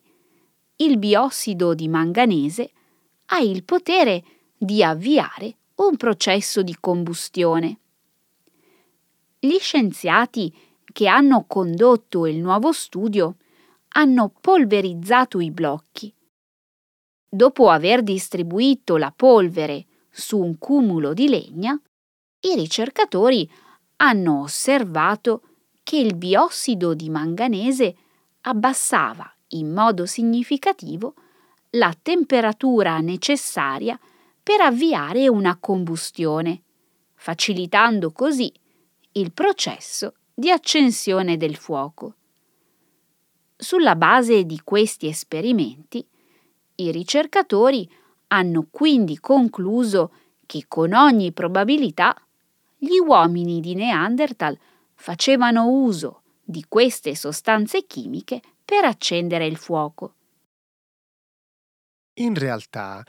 il 0.78 0.98
biossido 0.98 1.74
di 1.74 1.88
manganese 1.88 2.72
ha 3.28 3.40
il 3.40 3.64
potere 3.64 4.24
di 4.58 4.84
avviare 4.84 5.58
un 5.76 5.98
processo 5.98 6.62
di 6.62 6.76
combustione. 6.80 7.80
Gli 9.40 9.58
scienziati 9.60 10.54
che 10.92 11.08
hanno 11.08 11.46
condotto 11.46 12.26
il 12.26 12.38
nuovo 12.38 12.72
studio 12.72 13.36
hanno 13.90 14.32
polverizzato 14.40 15.40
i 15.40 15.52
blocchi. 15.52 16.14
Dopo 17.28 17.70
aver 17.70 18.02
distribuito 18.02 18.98
la 18.98 19.12
polvere 19.14 19.86
su 20.10 20.40
un 20.40 20.58
cumulo 20.58 21.14
di 21.14 21.28
legna, 21.28 21.80
i 22.42 22.56
ricercatori 22.56 23.50
hanno 23.98 24.42
osservato 24.42 25.42
che 25.86 25.98
il 25.98 26.16
biossido 26.16 26.96
di 26.96 27.12
manganese 27.12 27.96
abbassava 28.42 29.32
in 29.50 29.72
modo 29.72 30.08
significativo 30.08 31.14
la 31.72 31.96
temperatura 32.02 32.98
necessaria 33.02 33.98
per 34.42 34.62
avviare 34.62 35.28
una 35.28 35.56
combustione, 35.60 36.64
facilitando 37.14 38.12
così 38.12 38.52
il 39.12 39.32
processo 39.32 40.16
di 40.34 40.50
accensione 40.50 41.38
del 41.38 41.56
fuoco. 41.56 42.16
Sulla 43.56 43.96
base 43.96 44.44
di 44.44 44.62
questi 44.64 45.06
esperimenti, 45.08 46.04
i 46.78 46.92
ricercatori 46.92 47.88
hanno 48.30 48.66
quindi 48.72 49.20
concluso 49.20 50.12
che 50.48 50.66
con 50.68 50.94
ogni 50.94 51.32
probabilità 51.32 52.16
gli 52.76 52.98
uomini 52.98 53.60
di 53.60 53.76
Neanderthal 53.76 54.58
facevano 55.06 55.68
uso 55.68 56.24
di 56.44 56.66
queste 56.68 57.14
sostanze 57.14 57.86
chimiche 57.86 58.42
per 58.66 58.86
accendere 58.86 59.46
il 59.46 59.56
fuoco. 59.56 60.16
In 62.16 62.34
realtà 62.34 63.06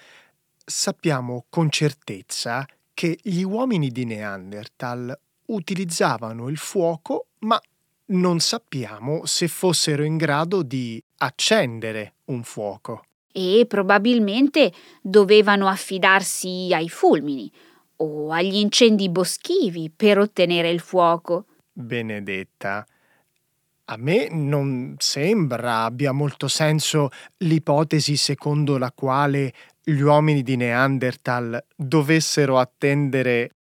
sappiamo 0.63 1.47
con 1.49 1.71
certezza 1.71 2.67
che 2.93 3.19
gli 3.23 3.41
uomini 3.41 3.89
di 3.89 4.05
Neanderthal 4.05 5.19
utilizzavano 5.47 6.51
il 6.51 6.59
fuoco, 6.59 7.29
ma 7.39 7.59
non 8.09 8.41
sappiamo 8.41 9.25
se 9.25 9.49
fossero 9.49 10.05
in 10.05 10.19
grado 10.19 10.63
di 10.63 11.03
accendere 11.21 12.17
un 12.27 12.43
fuoco. 12.43 13.07
E 13.33 13.65
probabilmente 13.67 14.71
dovevano 15.01 15.67
affidarsi 15.67 16.69
ai 16.75 16.91
fulmini 16.91 17.51
o 17.97 18.33
agli 18.33 18.57
incendi 18.57 19.09
boschivi 19.09 19.89
per 19.89 20.19
ottenere 20.19 20.69
il 20.69 20.81
fuoco. 20.81 21.47
Benedetta, 21.79 22.87
a 23.85 23.97
me 23.99 24.29
non 24.31 24.95
sembra 24.97 25.85
abbia 25.85 26.11
molto 26.13 26.49
senso 26.49 27.11
l'ipotesi 27.39 28.17
secondo 28.17 28.79
la 28.79 28.91
quale 28.93 29.53
gli 29.85 30.01
uomini 30.01 30.43
di 30.43 30.57
Neanderthal 30.57 31.63
dovessero 31.77 32.59
attendere 32.59 33.51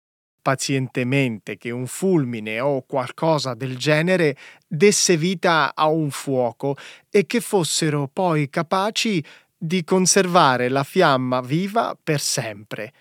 pazientemente 0.40 1.58
che 1.58 1.70
un 1.70 1.86
fulmine 1.86 2.58
o 2.58 2.86
qualcosa 2.86 3.52
del 3.52 3.76
genere 3.76 4.34
desse 4.66 5.18
vita 5.18 5.74
a 5.74 5.86
un 5.88 6.10
fuoco 6.10 6.74
e 7.10 7.26
che 7.26 7.40
fossero 7.40 8.08
poi 8.10 8.48
capaci 8.48 9.22
di 9.58 9.84
conservare 9.84 10.70
la 10.70 10.84
fiamma 10.84 11.42
viva 11.42 11.94
per 12.02 12.20
sempre. 12.20 12.92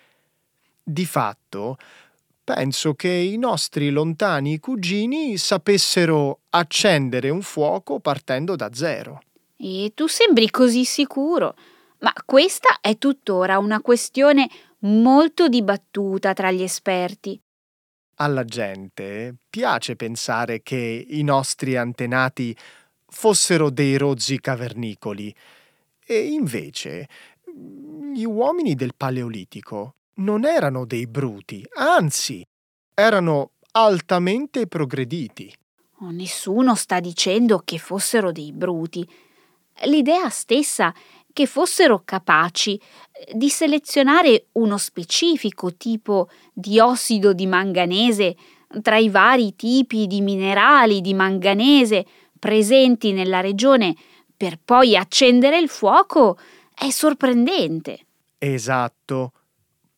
Di 0.83 1.05
fatto, 1.05 1.77
penso 2.45 2.93
che 2.93 3.09
i 3.09 3.37
nostri 3.37 3.89
lontani 3.89 4.59
cugini 4.59 5.35
sapessero 5.35 6.41
accendere 6.51 7.29
un 7.29 7.41
fuoco 7.41 7.99
partendo 7.99 8.55
da 8.55 8.69
zero. 8.71 9.21
E 9.57 9.91
tu 9.95 10.05
sembri 10.07 10.49
così 10.51 10.85
sicuro. 10.85 11.55
Ma 11.99 12.13
questa 12.23 12.77
è 12.81 12.97
tuttora 12.97 13.57
una 13.57 13.81
questione 13.81 14.47
molto 14.79 15.47
dibattuta 15.47 16.33
tra 16.33 16.51
gli 16.51 16.61
esperti. 16.61 17.41
Alla 18.17 18.45
gente 18.45 19.35
piace 19.49 19.95
pensare 19.95 20.61
che 20.61 21.05
i 21.09 21.23
nostri 21.23 21.75
antenati 21.75 22.55
fossero 23.07 23.71
dei 23.71 23.97
rozzi 23.97 24.39
cavernicoli 24.39 25.35
e 26.05 26.27
invece 26.27 27.07
gli 28.13 28.23
uomini 28.23 28.75
del 28.75 28.93
Paleolitico 28.95 29.95
non 30.15 30.45
erano 30.45 30.85
dei 30.85 31.07
bruti, 31.07 31.65
anzi, 31.75 32.43
erano 32.93 33.51
altamente 33.71 34.67
progrediti. 34.67 35.53
Oh, 35.99 36.11
nessuno 36.11 36.75
sta 36.75 36.99
dicendo 36.99 37.61
che 37.63 37.77
fossero 37.77 38.31
dei 38.31 38.51
bruti. 38.51 39.07
L'idea 39.83 40.29
stessa 40.29 40.93
che 41.33 41.45
fossero 41.45 42.01
capaci 42.05 42.75
eh, 42.77 43.33
di 43.33 43.49
selezionare 43.49 44.47
uno 44.53 44.77
specifico 44.77 45.75
tipo 45.75 46.29
di 46.53 46.79
ossido 46.79 47.33
di 47.33 47.45
manganese 47.45 48.35
tra 48.81 48.97
i 48.97 49.09
vari 49.09 49.55
tipi 49.55 50.07
di 50.07 50.21
minerali 50.21 51.01
di 51.01 51.13
manganese 51.13 52.05
presenti 52.39 53.11
nella 53.11 53.41
regione 53.41 53.95
per 54.35 54.59
poi 54.63 54.95
accendere 54.95 55.59
il 55.59 55.69
fuoco 55.69 56.37
è 56.73 56.89
sorprendente. 56.89 58.05
Esatto. 58.37 59.31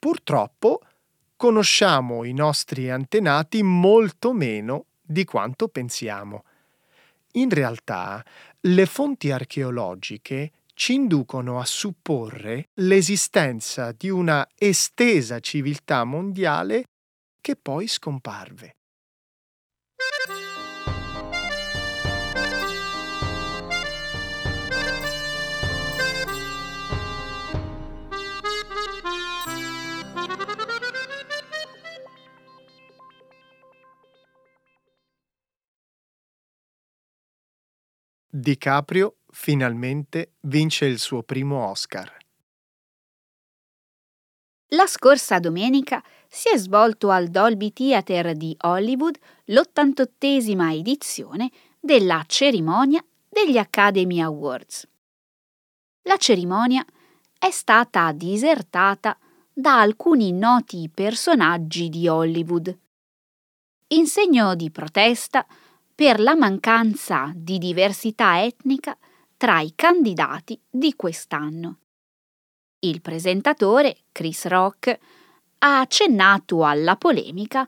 Purtroppo 0.08 0.80
conosciamo 1.36 2.24
i 2.24 2.32
nostri 2.32 2.90
antenati 2.90 3.62
molto 3.62 4.32
meno 4.32 4.86
di 5.02 5.26
quanto 5.26 5.68
pensiamo. 5.68 6.46
In 7.34 7.50
realtà, 7.50 8.24
le 8.62 8.86
fonti 8.86 9.32
archeologiche 9.32 10.52
ci 10.76 10.94
inducono 10.94 11.60
a 11.60 11.66
supporre 11.66 12.70
l'esistenza 12.76 13.92
di 13.92 14.08
una 14.08 14.48
estesa 14.56 15.42
civiltà 15.42 16.06
mondiale 16.06 16.86
che 17.42 17.58
poi 17.58 17.90
scomparve. 17.90 18.76
DiCaprio 38.30 39.20
finalmente 39.30 40.34
vince 40.42 40.86
il 40.86 41.00
suo 41.00 41.24
primo 41.24 41.66
Oscar. 41.70 42.14
La 44.72 44.86
scorsa 44.86 45.40
domenica 45.40 46.04
si 46.28 46.50
è 46.50 46.58
svolto 46.58 47.10
al 47.10 47.30
Dolby 47.30 47.72
Theatre 47.72 48.34
di 48.36 48.54
Hollywood 48.62 49.18
l'88esima 49.46 50.74
edizione 50.74 51.50
della 51.80 52.22
cerimonia 52.28 53.02
degli 53.30 53.58
Academy 53.58 54.20
Awards. 54.20 54.86
La 56.02 56.18
cerimonia 56.18 56.86
è 57.40 57.50
stata 57.50 58.12
disertata 58.12 59.18
da 59.54 59.80
alcuni 59.80 60.34
noti 60.34 60.90
personaggi 60.94 61.88
di 61.88 62.10
Hollywood. 62.10 62.78
In 63.92 64.06
segno 64.06 64.54
di 64.54 64.70
protesta 64.70 65.48
per 65.98 66.20
la 66.20 66.36
mancanza 66.36 67.32
di 67.34 67.58
diversità 67.58 68.44
etnica 68.44 68.96
tra 69.36 69.62
i 69.62 69.74
candidati 69.74 70.62
di 70.70 70.94
quest'anno. 70.94 71.80
Il 72.82 73.02
presentatore, 73.02 74.04
Chris 74.12 74.46
Rock, 74.46 74.96
ha 75.58 75.80
accennato 75.80 76.64
alla 76.64 76.98
polemica 76.98 77.68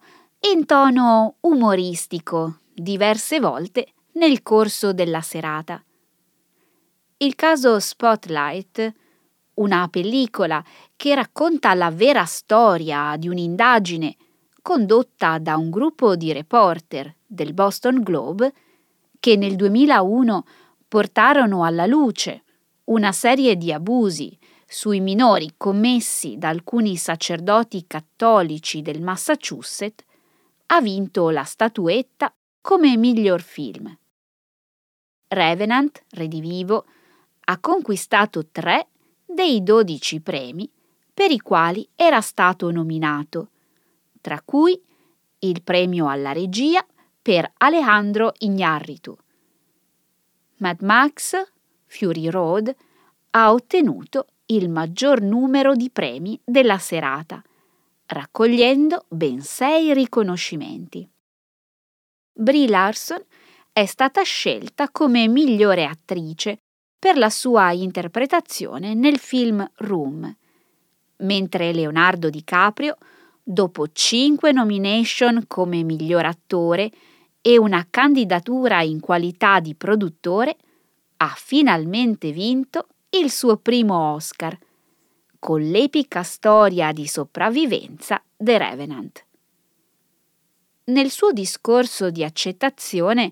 in 0.51 0.67
tono 0.67 1.37
umoristico 1.39 2.59
diverse 2.71 3.39
volte 3.39 3.93
nel 4.13 4.43
corso 4.43 4.93
della 4.93 5.21
serata. 5.21 5.83
Il 7.17 7.33
caso 7.33 7.79
Spotlight, 7.79 8.93
una 9.55 9.87
pellicola 9.87 10.63
che 10.95 11.15
racconta 11.15 11.73
la 11.73 11.89
vera 11.89 12.25
storia 12.25 13.15
di 13.17 13.27
un'indagine 13.27 14.15
condotta 14.61 15.37
da 15.37 15.55
un 15.57 15.69
gruppo 15.69 16.15
di 16.15 16.31
reporter 16.31 17.15
del 17.25 17.53
Boston 17.53 18.01
Globe 18.01 18.53
che 19.19 19.35
nel 19.35 19.55
2001 19.55 20.45
portarono 20.87 21.63
alla 21.63 21.85
luce 21.85 22.43
una 22.85 23.11
serie 23.11 23.55
di 23.55 23.71
abusi 23.71 24.37
sui 24.65 24.99
minori 24.99 25.53
commessi 25.57 26.37
da 26.37 26.49
alcuni 26.49 26.95
sacerdoti 26.95 27.85
cattolici 27.87 28.81
del 28.81 29.01
Massachusetts, 29.01 30.05
ha 30.67 30.81
vinto 30.81 31.29
la 31.31 31.43
statuetta 31.43 32.31
come 32.61 32.95
miglior 32.97 33.41
film. 33.41 33.95
Revenant, 35.27 36.03
Redivivo, 36.09 36.85
ha 37.45 37.59
conquistato 37.59 38.47
tre 38.51 38.87
dei 39.25 39.63
dodici 39.63 40.21
premi 40.21 40.69
per 41.13 41.31
i 41.31 41.39
quali 41.39 41.87
era 41.95 42.21
stato 42.21 42.69
nominato, 42.71 43.49
tra 44.21 44.41
cui 44.43 44.79
il 45.39 45.61
premio 45.63 46.09
alla 46.09 46.31
regia 46.31 46.85
per 47.21 47.51
Alejandro 47.57 48.33
Ignarritu. 48.39 49.15
Mad 50.57 50.81
Max, 50.81 51.35
Fury 51.85 52.29
Road, 52.29 52.75
ha 53.31 53.51
ottenuto 53.51 54.27
il 54.47 54.69
maggior 54.69 55.21
numero 55.21 55.75
di 55.75 55.89
premi 55.89 56.39
della 56.43 56.77
serata, 56.77 57.41
raccogliendo 58.07 59.05
ben 59.07 59.41
sei 59.41 59.93
riconoscimenti. 59.93 61.07
Brie 62.33 62.67
Larson 62.67 63.23
è 63.71 63.85
stata 63.85 64.23
scelta 64.23 64.89
come 64.89 65.27
migliore 65.27 65.85
attrice 65.85 66.59
per 66.97 67.17
la 67.17 67.29
sua 67.29 67.71
interpretazione 67.71 68.93
nel 68.93 69.19
film 69.19 69.65
Room, 69.75 70.35
mentre 71.17 71.71
Leonardo 71.71 72.29
DiCaprio, 72.29 72.97
dopo 73.51 73.87
cinque 73.91 74.51
nomination 74.51 75.45
come 75.47 75.81
miglior 75.81 76.23
attore 76.23 76.91
e 77.41 77.57
una 77.57 77.87
candidatura 77.89 78.83
in 78.83 78.99
qualità 78.99 79.59
di 79.59 79.73
produttore, 79.73 80.55
ha 81.17 81.33
finalmente 81.35 82.31
vinto 82.31 82.89
il 83.09 83.31
suo 83.31 83.57
primo 83.57 84.13
Oscar, 84.13 84.55
con 85.39 85.61
l'epica 85.61 86.21
storia 86.21 86.91
di 86.91 87.07
sopravvivenza 87.07 88.21
The 88.37 88.57
Revenant. 88.59 89.25
Nel 90.85 91.09
suo 91.09 91.31
discorso 91.31 92.11
di 92.11 92.23
accettazione, 92.23 93.31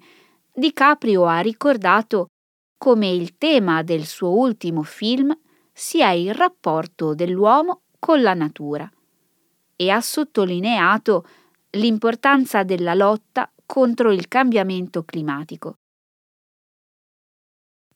DiCaprio 0.52 1.26
ha 1.26 1.42
ricordato 1.42 2.30
come 2.76 3.08
il 3.08 3.38
tema 3.38 3.84
del 3.84 4.06
suo 4.06 4.30
ultimo 4.30 4.82
film 4.82 5.38
sia 5.72 6.10
il 6.12 6.34
rapporto 6.34 7.14
dell'uomo 7.14 7.82
con 8.00 8.24
la 8.24 8.34
natura 8.34 8.92
e 9.78 9.90
ha 9.90 10.02
sottolineato 10.02 11.26
l'importanza 11.72 12.64
della 12.64 12.94
lotta 12.94 13.50
contro 13.66 14.12
il 14.12 14.28
cambiamento 14.28 15.04
climatico. 15.04 15.78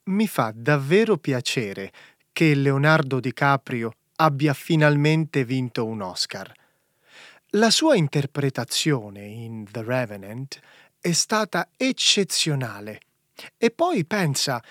Mi 0.04 0.28
fa 0.28 0.54
davvero 0.56 1.18
piacere 1.18 1.92
che 2.32 2.56
Leonardo 2.56 3.20
DiCaprio 3.20 3.96
abbia 4.16 4.54
finalmente 4.54 5.44
vinto 5.44 5.86
un 5.86 6.02
Oscar. 6.02 6.52
La 7.56 7.70
sua 7.70 7.96
interpretazione 7.96 9.26
in 9.26 9.66
The 9.70 9.84
Revenant 9.84 10.60
è 11.00 11.12
stata 11.12 11.70
eccezionale. 11.76 13.02
E 13.58 13.72
poi 13.72 14.06
pensa, 14.06 14.64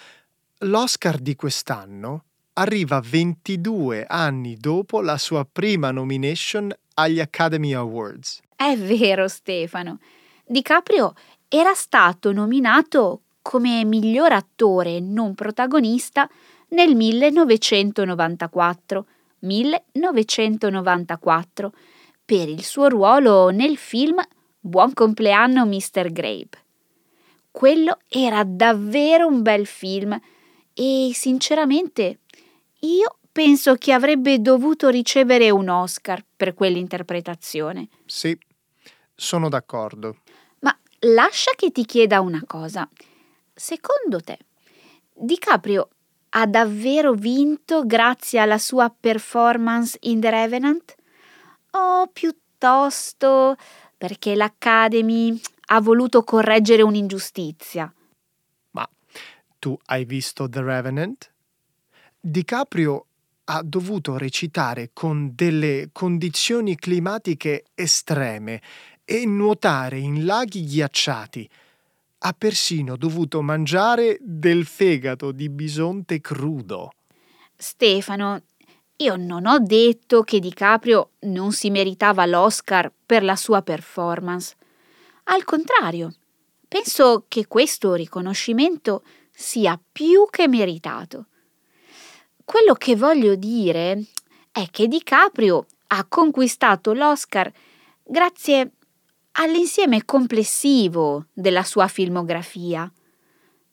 l'Oscar 0.59 1.19
di 1.19 1.35
quest'anno 1.35 2.25
arriva 2.55 3.01
22 3.01 4.07
anni 4.07 4.57
dopo 4.57 5.01
la 5.01 5.19
sua 5.19 5.45
prima 5.45 5.91
nomination 5.91 6.73
agli 6.95 7.21
Academy 7.21 7.73
Awards. 7.73 8.41
È 8.57 8.77
vero, 8.77 9.29
Stefano. 9.29 10.01
DiCaprio 10.45 11.15
era 11.49 11.75
stato 11.75 12.33
nominato 12.33 13.21
come 13.43 13.85
miglior 13.85 14.33
attore 14.33 15.01
non 15.01 15.35
protagonista 15.35 16.29
nel 16.69 16.95
1994, 16.95 19.07
1994 19.41 21.73
per 22.25 22.49
il 22.49 22.63
suo 22.63 22.89
ruolo 22.89 23.51
nel 23.51 23.77
film 23.77 24.23
Buon 24.63 24.93
compleanno 24.93 25.65
Mr. 25.65 26.13
Grape. 26.13 26.59
Quello 27.51 27.97
era 28.09 28.45
davvero 28.45 29.27
un 29.27 29.41
bel 29.41 29.67
film 29.67 30.21
e 30.75 31.11
sinceramente 31.15 32.19
io 32.81 33.17
penso 33.33 33.75
che 33.77 33.93
avrebbe 33.93 34.41
dovuto 34.41 34.89
ricevere 34.89 35.51
un 35.51 35.69
Oscar 35.69 36.25
per 36.37 36.55
quell'interpretazione. 36.55 37.89
Sì, 38.07 38.37
sono 39.15 39.49
d'accordo. 39.49 40.19
Ma 40.61 40.77
lascia 41.01 41.53
che 41.57 41.71
ti 41.71 41.85
chieda 41.85 42.21
una 42.21 42.43
cosa. 42.47 42.89
Secondo 43.55 44.21
te, 44.21 44.39
DiCaprio 45.13 45.89
ha 46.31 46.47
davvero 46.47 47.13
vinto 47.13 47.85
grazie 47.85 48.39
alla 48.39 48.59
sua 48.59 48.89
performance 48.89 49.99
in 50.03 50.21
The 50.21 50.31
Revenant? 50.31 50.95
O 51.73 52.09
piuttosto 52.13 53.57
perché 53.97 54.35
l'Academy 54.35 55.39
ha 55.67 55.81
voluto 55.81 56.25
correggere 56.25 56.83
un'ingiustizia? 56.83 57.93
Ma 58.71 58.89
tu 59.59 59.79
hai 59.87 60.05
visto 60.05 60.49
The 60.49 60.63
Revenant? 60.63 61.33
DiCaprio 62.19 63.07
ha 63.53 63.63
dovuto 63.65 64.17
recitare 64.17 64.91
con 64.93 65.33
delle 65.35 65.89
condizioni 65.93 66.77
climatiche 66.77 67.65
estreme 67.75 68.63
e 69.05 69.27
nuotare 69.27 69.99
in 69.99 70.25
laghi 70.25 70.65
ghiacciati 70.65 71.51
ha 72.23 72.35
persino 72.37 72.97
dovuto 72.97 73.43
mangiare 73.43 74.19
del 74.21 74.67
fegato 74.67 75.33
di 75.33 75.49
bisonte 75.49 76.21
crudo. 76.21 76.93
Stefano, 77.57 78.43
io 78.97 79.17
non 79.17 79.47
ho 79.47 79.59
detto 79.59 80.23
che 80.23 80.39
DiCaprio 80.39 81.13
non 81.21 81.53
si 81.53 81.71
meritava 81.71 82.27
l'Oscar 82.27 82.93
per 83.05 83.25
la 83.25 83.37
sua 83.37 83.63
performance. 83.63 84.55
Al 85.25 85.43
contrario, 85.45 86.15
penso 86.69 87.25
che 87.27 87.47
questo 87.47 87.95
riconoscimento 87.95 89.03
sia 89.33 89.81
più 89.91 90.27
che 90.31 90.47
meritato. 90.47 91.27
Quello 92.45 92.75
che 92.75 92.97
voglio 92.97 93.35
dire 93.35 94.05
è 94.51 94.67
che 94.71 94.89
DiCaprio 94.89 95.67
ha 95.89 96.05
conquistato 96.09 96.93
l'Oscar 96.93 97.51
grazie 98.03 98.73
all'insieme 99.33 100.05
complessivo 100.05 101.27
della 101.33 101.63
sua 101.63 101.87
filmografia. 101.89 102.91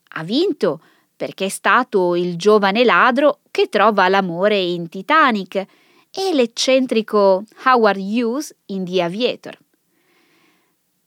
Ha 0.10 0.24
vinto 0.24 0.82
perché 1.16 1.46
è 1.46 1.50
stato 1.50 2.16
il 2.16 2.38
giovane 2.38 2.84
ladro 2.84 3.40
che 3.50 3.70
trova 3.70 4.08
l'amore 4.08 4.60
in 4.60 4.88
Titanic 4.88 5.56
e 5.56 6.34
l'eccentrico 6.34 7.44
Howard 7.66 8.00
Hughes 8.00 8.56
in 8.68 8.86
The 8.86 9.02
Aviator. 9.02 9.58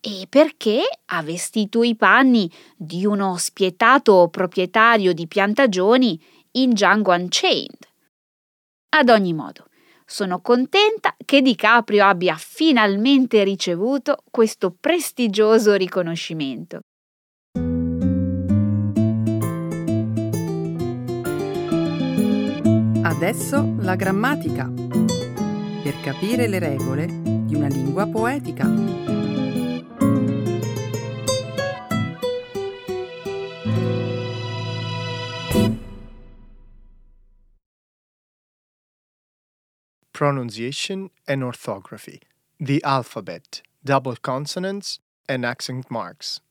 E 0.01 0.25
perché 0.27 0.81
ha 1.05 1.21
vestito 1.21 1.83
i 1.83 1.95
panni 1.95 2.51
di 2.75 3.05
uno 3.05 3.37
spietato 3.37 4.27
proprietario 4.29 5.13
di 5.13 5.27
piantagioni 5.27 6.19
in 6.53 6.71
Django 6.71 7.11
Unchained. 7.13 7.87
Ad 8.89 9.09
ogni 9.09 9.33
modo, 9.33 9.67
sono 10.05 10.41
contenta 10.41 11.15
che 11.23 11.41
DiCaprio 11.41 12.05
abbia 12.05 12.35
finalmente 12.37 13.43
ricevuto 13.43 14.23
questo 14.29 14.75
prestigioso 14.77 15.75
riconoscimento. 15.75 16.81
Adesso 23.03 23.75
la 23.79 23.95
grammatica. 23.95 24.69
Per 25.83 26.01
capire 26.01 26.47
le 26.47 26.59
regole 26.59 27.05
di 27.05 27.55
una 27.55 27.67
lingua 27.67 28.07
poetica. 28.07 29.20
Pronunciation 40.11 41.09
and 41.25 41.43
orthography, 41.43 42.19
the 42.57 42.79
alphabet, 42.83 43.61
double 43.83 44.15
consonants 44.21 44.99
and 45.27 45.43
accent 45.43 45.89
marks. 45.89 46.41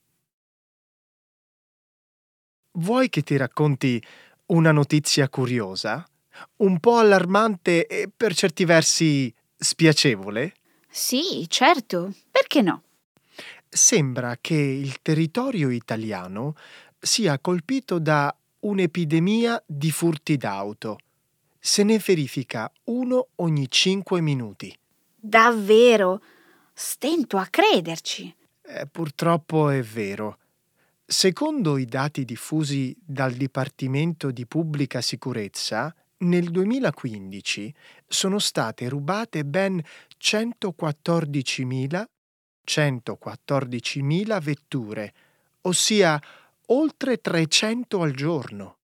Vuoi 2.72 3.08
che 3.08 3.22
ti 3.22 3.36
racconti 3.36 4.02
una 4.46 4.72
notizia 4.72 5.28
curiosa? 5.28 6.06
Un 6.58 6.78
po' 6.78 6.98
allarmante 6.98 7.86
e 7.86 8.08
per 8.14 8.34
certi 8.34 8.64
versi 8.64 9.32
spiacevole? 9.56 10.54
Sì, 10.88 11.46
certo, 11.48 12.12
perché 12.30 12.62
no? 12.62 12.82
Sembra 13.68 14.36
che 14.40 14.54
il 14.54 15.00
territorio 15.02 15.70
italiano 15.70 16.54
sia 16.98 17.38
colpito 17.38 17.98
da 17.98 18.34
un'epidemia 18.60 19.62
di 19.66 19.90
furti 19.90 20.36
d'auto. 20.36 20.98
Se 21.62 21.82
ne 21.82 21.98
verifica 21.98 22.72
uno 22.84 23.28
ogni 23.36 23.70
cinque 23.70 24.22
minuti. 24.22 24.74
Davvero? 25.14 26.22
Stento 26.72 27.36
a 27.36 27.46
crederci. 27.46 28.34
Eh, 28.62 28.86
purtroppo 28.86 29.68
è 29.68 29.82
vero. 29.82 30.38
Secondo 31.04 31.76
i 31.76 31.84
dati 31.84 32.24
diffusi 32.24 32.96
dal 32.98 33.32
Dipartimento 33.32 34.30
di 34.30 34.46
Pubblica 34.46 35.02
Sicurezza, 35.02 35.94
nel 36.18 36.50
2015 36.50 37.74
sono 38.06 38.38
state 38.38 38.88
rubate 38.88 39.44
ben 39.44 39.82
114.000 40.18 42.04
114.000 42.70 44.40
vetture, 44.40 45.14
ossia 45.62 46.20
oltre 46.66 47.20
300 47.20 48.00
al 48.00 48.12
giorno. 48.12 48.76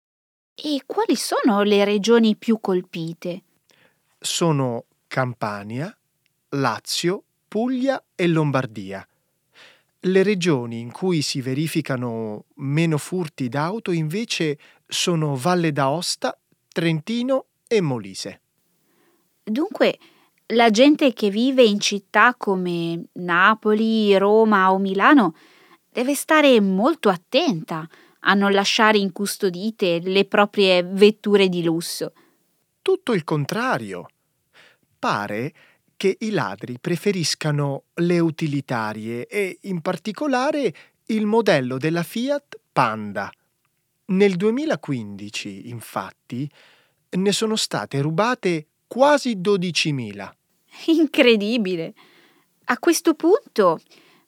E 0.58 0.84
quali 0.86 1.16
sono 1.16 1.60
le 1.62 1.84
regioni 1.84 2.34
più 2.34 2.58
colpite? 2.60 3.42
Sono 4.18 4.84
Campania, 5.06 5.94
Lazio, 6.50 7.24
Puglia 7.46 8.02
e 8.14 8.26
Lombardia. 8.26 9.06
Le 10.00 10.22
regioni 10.22 10.80
in 10.80 10.92
cui 10.92 11.20
si 11.20 11.42
verificano 11.42 12.44
meno 12.54 12.96
furti 12.96 13.50
d'auto 13.50 13.90
invece 13.90 14.58
sono 14.86 15.36
Valle 15.36 15.72
d'Aosta, 15.72 16.38
Trentino 16.72 17.48
e 17.68 17.82
Molise. 17.82 18.40
Dunque, 19.42 19.98
la 20.46 20.70
gente 20.70 21.12
che 21.12 21.28
vive 21.28 21.64
in 21.64 21.80
città 21.80 22.34
come 22.34 23.08
Napoli, 23.12 24.16
Roma 24.16 24.72
o 24.72 24.78
Milano 24.78 25.34
deve 25.90 26.14
stare 26.14 26.58
molto 26.62 27.10
attenta 27.10 27.86
a 28.28 28.34
non 28.34 28.52
lasciare 28.52 28.98
incustodite 28.98 30.00
le 30.00 30.24
proprie 30.24 30.82
vetture 30.82 31.48
di 31.48 31.62
lusso. 31.62 32.12
Tutto 32.82 33.12
il 33.12 33.24
contrario. 33.24 34.06
Pare 34.98 35.52
che 35.96 36.16
i 36.20 36.30
ladri 36.30 36.78
preferiscano 36.78 37.84
le 37.94 38.18
utilitarie 38.18 39.26
e 39.26 39.58
in 39.62 39.80
particolare 39.80 40.74
il 41.06 41.24
modello 41.26 41.78
della 41.78 42.02
Fiat 42.02 42.58
Panda. 42.72 43.30
Nel 44.06 44.36
2015, 44.36 45.68
infatti, 45.68 46.48
ne 47.10 47.32
sono 47.32 47.56
state 47.56 48.00
rubate 48.00 48.66
quasi 48.86 49.36
12.000. 49.36 50.30
Incredibile. 50.86 51.94
A 52.64 52.78
questo 52.78 53.14
punto, 53.14 53.80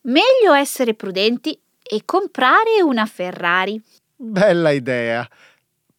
meglio 0.03 0.53
essere 0.55 0.95
prudenti 0.95 1.59
e 1.89 2.03
comprare 2.05 2.83
una 2.83 3.07
Ferrari. 3.07 3.81
Bella 4.15 4.71
idea. 4.71 5.29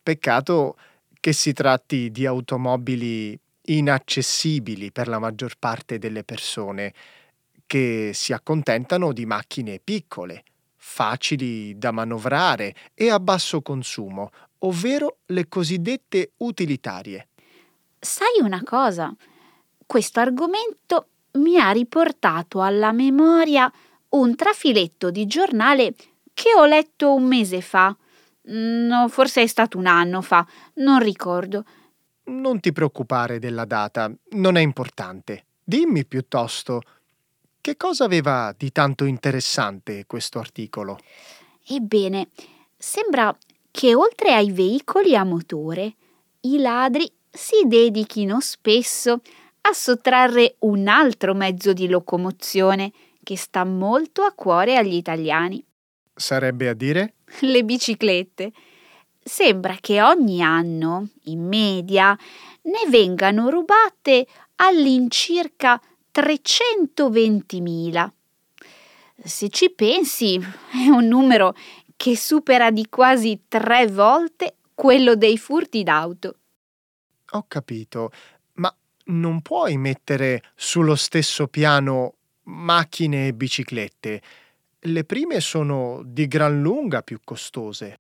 Peccato 0.01 0.77
che 1.19 1.33
si 1.33 1.51
tratti 1.53 2.11
di 2.11 2.25
automobili 2.25 3.37
inaccessibili 3.63 4.91
per 4.91 5.07
la 5.07 5.19
maggior 5.19 5.55
parte 5.57 5.97
delle 5.97 6.23
persone, 6.23 6.93
che 7.65 8.11
si 8.13 8.33
accontentano 8.33 9.13
di 9.13 9.25
macchine 9.25 9.79
piccole, 9.83 10.43
facili 10.75 11.77
da 11.77 11.91
manovrare 11.91 12.73
e 12.93 13.09
a 13.09 13.19
basso 13.19 13.61
consumo, 13.61 14.31
ovvero 14.59 15.17
le 15.27 15.47
cosiddette 15.47 16.31
utilitarie. 16.37 17.27
Sai 17.99 18.41
una 18.41 18.61
cosa? 18.63 19.13
Questo 19.85 20.19
argomento 20.19 21.07
mi 21.33 21.57
ha 21.59 21.71
riportato 21.71 22.61
alla 22.61 22.91
memoria 22.91 23.71
un 24.09 24.35
trafiletto 24.35 25.11
di 25.11 25.25
giornale 25.25 25.93
che 26.33 26.49
ho 26.55 26.65
letto 26.65 27.13
un 27.13 27.25
mese 27.25 27.61
fa. 27.61 27.95
No, 28.41 29.07
forse 29.09 29.43
è 29.43 29.47
stato 29.47 29.77
un 29.77 29.85
anno 29.85 30.21
fa, 30.21 30.45
non 30.75 30.99
ricordo 30.99 31.63
non 32.29 32.59
ti 32.59 32.71
preoccupare 32.71 33.39
della 33.39 33.65
data, 33.65 34.11
non 34.31 34.55
è 34.55 34.61
importante. 34.61 35.45
Dimmi 35.63 36.05
piuttosto, 36.05 36.81
che 37.59 37.75
cosa 37.75 38.05
aveva 38.05 38.53
di 38.57 38.71
tanto 38.71 39.05
interessante 39.05 40.05
questo 40.05 40.39
articolo? 40.39 40.99
Ebbene, 41.67 42.29
sembra 42.77 43.35
che 43.71 43.95
oltre 43.95 44.33
ai 44.33 44.51
veicoli 44.51 45.15
a 45.15 45.23
motore, 45.23 45.93
i 46.41 46.59
ladri 46.59 47.11
si 47.29 47.63
dedichino 47.65 48.39
spesso 48.39 49.21
a 49.61 49.73
sottrarre 49.73 50.55
un 50.59 50.87
altro 50.87 51.33
mezzo 51.33 51.73
di 51.73 51.87
locomozione 51.87 52.91
che 53.23 53.37
sta 53.37 53.63
molto 53.63 54.23
a 54.23 54.33
cuore 54.33 54.77
agli 54.77 54.95
italiani. 54.95 55.63
Sarebbe 56.13 56.69
a 56.69 56.73
dire? 56.73 57.15
Le 57.41 57.63
biciclette 57.63 58.51
sembra 59.21 59.77
che 59.79 60.01
ogni 60.01 60.41
anno, 60.41 61.09
in 61.25 61.45
media, 61.45 62.17
ne 62.63 62.89
vengano 62.89 63.49
rubate 63.49 64.25
all'incirca 64.55 65.79
320.000. 66.13 68.09
Se 69.23 69.49
ci 69.49 69.69
pensi, 69.69 70.35
è 70.37 70.89
un 70.89 71.05
numero 71.05 71.53
che 71.95 72.17
supera 72.17 72.71
di 72.71 72.87
quasi 72.89 73.43
tre 73.47 73.87
volte 73.87 74.55
quello 74.73 75.15
dei 75.15 75.37
furti 75.37 75.83
d'auto. 75.83 76.35
Ho 77.31 77.45
capito, 77.47 78.11
ma 78.53 78.73
non 79.05 79.41
puoi 79.41 79.77
mettere 79.77 80.41
sullo 80.55 80.95
stesso 80.95 81.47
piano 81.47 82.15
macchine 82.49 83.27
e 83.27 83.33
biciclette. 83.33 84.21
Le 84.79 85.03
prime 85.03 85.39
sono 85.39 86.01
di 86.03 86.27
gran 86.27 86.61
lunga 86.61 87.01
più 87.01 87.19
costose. 87.23 87.99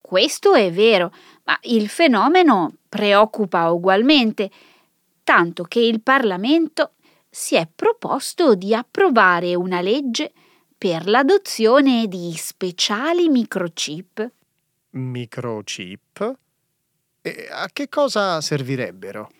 Questo 0.00 0.54
è 0.54 0.70
vero, 0.70 1.12
ma 1.44 1.58
il 1.62 1.88
fenomeno 1.88 2.74
preoccupa 2.88 3.70
ugualmente, 3.70 4.50
tanto 5.24 5.64
che 5.64 5.80
il 5.80 6.02
Parlamento 6.02 6.92
si 7.30 7.54
è 7.54 7.66
proposto 7.74 8.54
di 8.54 8.74
approvare 8.74 9.54
una 9.54 9.80
legge 9.80 10.32
per 10.76 11.06
l'adozione 11.06 12.08
di 12.08 12.34
speciali 12.36 13.28
microchip. 13.28 14.30
Microchip? 14.90 16.36
E 17.22 17.48
a 17.50 17.70
che 17.72 17.88
cosa 17.88 18.40
servirebbero? 18.40 19.30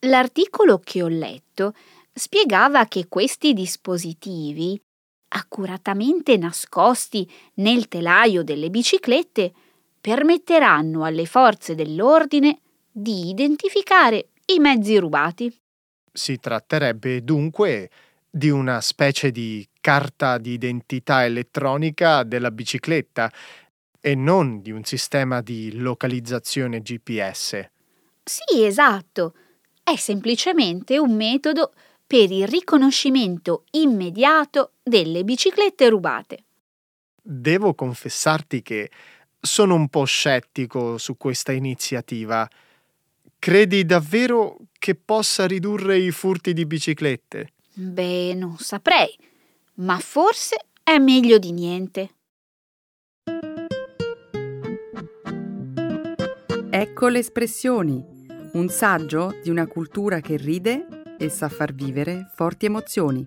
L'articolo 0.00 0.78
che 0.78 1.02
ho 1.02 1.08
letto 1.08 1.74
spiegava 2.18 2.86
che 2.86 3.08
questi 3.08 3.52
dispositivi, 3.52 4.80
accuratamente 5.28 6.38
nascosti 6.38 7.30
nel 7.56 7.88
telaio 7.88 8.42
delle 8.42 8.70
biciclette, 8.70 9.52
permetteranno 10.00 11.04
alle 11.04 11.26
forze 11.26 11.74
dell'ordine 11.74 12.60
di 12.90 13.28
identificare 13.28 14.28
i 14.46 14.58
mezzi 14.58 14.96
rubati. 14.96 15.54
Si 16.10 16.38
tratterebbe 16.38 17.22
dunque 17.22 17.90
di 18.30 18.48
una 18.48 18.80
specie 18.80 19.30
di 19.30 19.68
carta 19.78 20.38
di 20.38 20.52
identità 20.52 21.24
elettronica 21.24 22.22
della 22.22 22.50
bicicletta 22.50 23.30
e 24.00 24.14
non 24.14 24.62
di 24.62 24.70
un 24.70 24.84
sistema 24.84 25.42
di 25.42 25.76
localizzazione 25.76 26.80
GPS. 26.80 27.68
Sì, 28.24 28.64
esatto. 28.64 29.34
È 29.82 29.96
semplicemente 29.96 30.98
un 30.98 31.14
metodo 31.14 31.72
per 32.06 32.30
il 32.30 32.46
riconoscimento 32.46 33.64
immediato 33.72 34.72
delle 34.82 35.24
biciclette 35.24 35.88
rubate. 35.88 36.44
Devo 37.20 37.74
confessarti 37.74 38.62
che 38.62 38.90
sono 39.40 39.74
un 39.74 39.88
po' 39.88 40.04
scettico 40.04 40.98
su 40.98 41.16
questa 41.16 41.52
iniziativa. 41.52 42.48
Credi 43.38 43.84
davvero 43.84 44.56
che 44.78 44.94
possa 44.94 45.46
ridurre 45.46 45.98
i 45.98 46.12
furti 46.12 46.52
di 46.52 46.64
biciclette? 46.64 47.52
Beh, 47.74 48.34
non 48.34 48.56
saprei, 48.58 49.14
ma 49.74 49.98
forse 49.98 50.66
è 50.82 50.98
meglio 50.98 51.38
di 51.38 51.50
niente. 51.50 52.10
Ecco 56.70 57.08
le 57.08 57.18
espressioni, 57.18 58.04
un 58.52 58.68
saggio 58.68 59.34
di 59.42 59.50
una 59.50 59.66
cultura 59.66 60.20
che 60.20 60.36
ride 60.36 61.04
e 61.18 61.28
sa 61.28 61.48
far 61.48 61.72
vivere 61.72 62.30
forti 62.34 62.66
emozioni. 62.66 63.26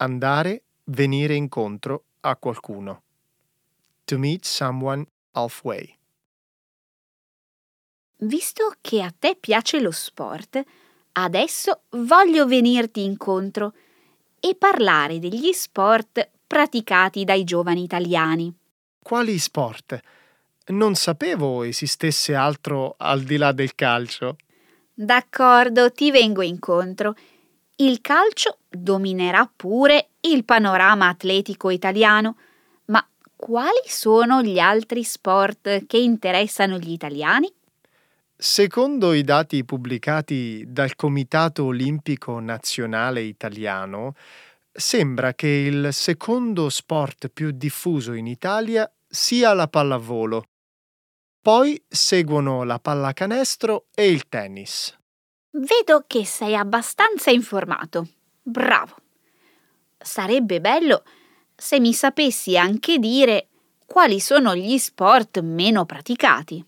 Andare, 0.00 0.62
venire 0.84 1.34
incontro 1.34 2.04
a 2.20 2.36
qualcuno. 2.36 3.02
To 4.04 4.18
meet 4.18 4.44
someone 4.44 5.06
halfway. 5.32 5.96
Visto 8.20 8.72
che 8.80 9.02
a 9.02 9.12
te 9.16 9.36
piace 9.36 9.80
lo 9.80 9.90
sport, 9.90 10.60
adesso 11.12 11.82
voglio 11.90 12.46
venirti 12.46 13.04
incontro 13.04 13.74
e 14.40 14.54
parlare 14.56 15.18
degli 15.18 15.52
sport 15.52 16.30
praticati 16.46 17.24
dai 17.24 17.44
giovani 17.44 17.82
italiani. 17.82 18.52
Quali 19.02 19.38
sport? 19.38 20.00
Non 20.68 20.94
sapevo 20.94 21.62
esistesse 21.62 22.34
altro 22.34 22.94
al 22.98 23.22
di 23.22 23.36
là 23.36 23.52
del 23.52 23.74
calcio. 23.74 24.36
D'accordo, 24.92 25.90
ti 25.92 26.10
vengo 26.10 26.42
incontro. 26.42 27.14
Il 27.76 28.00
calcio 28.00 28.58
dominerà 28.68 29.50
pure 29.54 30.08
il 30.20 30.44
panorama 30.44 31.08
atletico 31.08 31.70
italiano, 31.70 32.36
ma 32.86 33.06
quali 33.36 33.80
sono 33.86 34.42
gli 34.42 34.58
altri 34.58 35.04
sport 35.04 35.86
che 35.86 35.96
interessano 35.96 36.76
gli 36.76 36.90
italiani? 36.90 37.50
Secondo 38.36 39.14
i 39.14 39.22
dati 39.22 39.64
pubblicati 39.64 40.64
dal 40.66 40.96
Comitato 40.96 41.64
Olimpico 41.64 42.38
Nazionale 42.40 43.22
Italiano, 43.22 44.14
sembra 44.70 45.34
che 45.34 45.48
il 45.48 45.92
secondo 45.92 46.68
sport 46.68 47.28
più 47.28 47.52
diffuso 47.52 48.12
in 48.12 48.26
Italia 48.26 48.90
sia 49.08 49.54
la 49.54 49.66
pallavolo. 49.66 50.44
Poi 51.40 51.82
seguono 51.88 52.64
la 52.64 52.78
pallacanestro 52.78 53.86
e 53.94 54.08
il 54.08 54.28
tennis. 54.28 54.96
Vedo 55.50 56.04
che 56.06 56.24
sei 56.24 56.54
abbastanza 56.54 57.30
informato. 57.30 58.08
Bravo. 58.42 58.96
Sarebbe 59.98 60.60
bello 60.60 61.02
se 61.56 61.80
mi 61.80 61.92
sapessi 61.92 62.56
anche 62.56 62.98
dire 62.98 63.48
quali 63.84 64.20
sono 64.20 64.54
gli 64.54 64.78
sport 64.78 65.40
meno 65.40 65.86
praticati. 65.86 66.64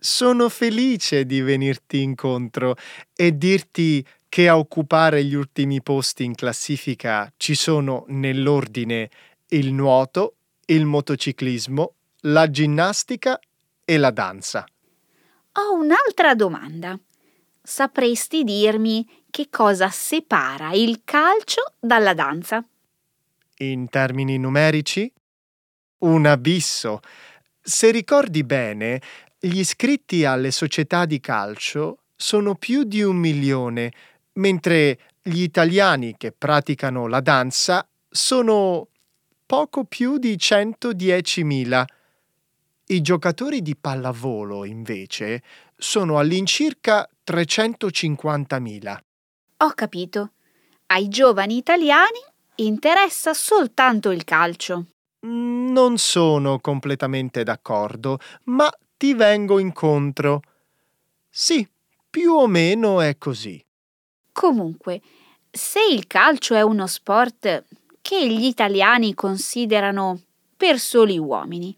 Sono 0.00 0.48
felice 0.48 1.26
di 1.26 1.40
venirti 1.40 2.00
incontro 2.00 2.76
e 3.14 3.36
dirti 3.36 4.06
che 4.28 4.48
a 4.48 4.56
occupare 4.56 5.24
gli 5.24 5.34
ultimi 5.34 5.82
posti 5.82 6.24
in 6.24 6.34
classifica 6.34 7.32
ci 7.36 7.54
sono 7.54 8.04
nell'ordine 8.08 9.10
il 9.48 9.72
nuoto, 9.72 10.36
il 10.66 10.84
motociclismo, 10.84 11.94
la 12.22 12.48
ginnastica 12.48 13.40
e 13.90 13.96
la 13.96 14.10
danza. 14.10 14.66
Ho 15.52 15.72
un'altra 15.72 16.34
domanda. 16.34 16.98
Sapresti 17.62 18.44
dirmi 18.44 19.24
che 19.30 19.48
cosa 19.48 19.88
separa 19.88 20.72
il 20.72 21.00
calcio 21.04 21.72
dalla 21.80 22.12
danza? 22.12 22.62
In 23.60 23.88
termini 23.88 24.36
numerici? 24.36 25.10
Un 26.00 26.26
abisso. 26.26 27.00
Se 27.62 27.90
ricordi 27.90 28.44
bene, 28.44 29.00
gli 29.38 29.58
iscritti 29.58 30.26
alle 30.26 30.50
società 30.50 31.06
di 31.06 31.18
calcio 31.18 32.00
sono 32.14 32.56
più 32.56 32.84
di 32.84 33.02
un 33.02 33.16
milione, 33.16 33.90
mentre 34.34 34.98
gli 35.22 35.40
italiani 35.40 36.14
che 36.18 36.32
praticano 36.32 37.06
la 37.06 37.20
danza 37.20 37.88
sono 38.10 38.88
poco 39.46 39.84
più 39.84 40.18
di 40.18 40.34
110.000. 40.34 41.84
I 42.90 43.02
giocatori 43.02 43.60
di 43.60 43.76
pallavolo, 43.76 44.64
invece, 44.64 45.42
sono 45.76 46.18
all'incirca 46.18 47.06
350.000. 47.22 48.98
Ho 49.58 49.70
capito. 49.74 50.30
Ai 50.86 51.08
giovani 51.08 51.58
italiani 51.58 52.18
interessa 52.54 53.34
soltanto 53.34 54.10
il 54.10 54.24
calcio. 54.24 54.86
Non 55.20 55.98
sono 55.98 56.60
completamente 56.60 57.42
d'accordo, 57.42 58.20
ma 58.44 58.72
ti 58.96 59.12
vengo 59.12 59.58
incontro. 59.58 60.40
Sì, 61.28 61.68
più 62.08 62.32
o 62.32 62.46
meno 62.46 63.02
è 63.02 63.18
così. 63.18 63.62
Comunque, 64.32 65.02
se 65.50 65.80
il 65.90 66.06
calcio 66.06 66.54
è 66.54 66.62
uno 66.62 66.86
sport 66.86 67.64
che 68.00 68.26
gli 68.26 68.46
italiani 68.46 69.12
considerano 69.12 70.22
per 70.56 70.78
soli 70.78 71.18
uomini, 71.18 71.76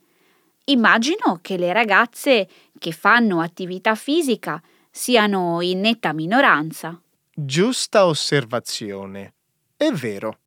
immagino 0.71 1.39
che 1.41 1.57
le 1.57 1.73
ragazze 1.73 2.49
che 2.79 2.93
fanno 2.93 3.41
attività 3.41 3.95
fisica 3.95 4.63
siano 4.91 5.61
in 5.61 5.81
netta 5.81 6.13
minoranza. 6.13 7.01
Giusta 7.33 8.07
osservazione. 8.07 9.35
È 9.77 9.91
vero. 9.91 10.39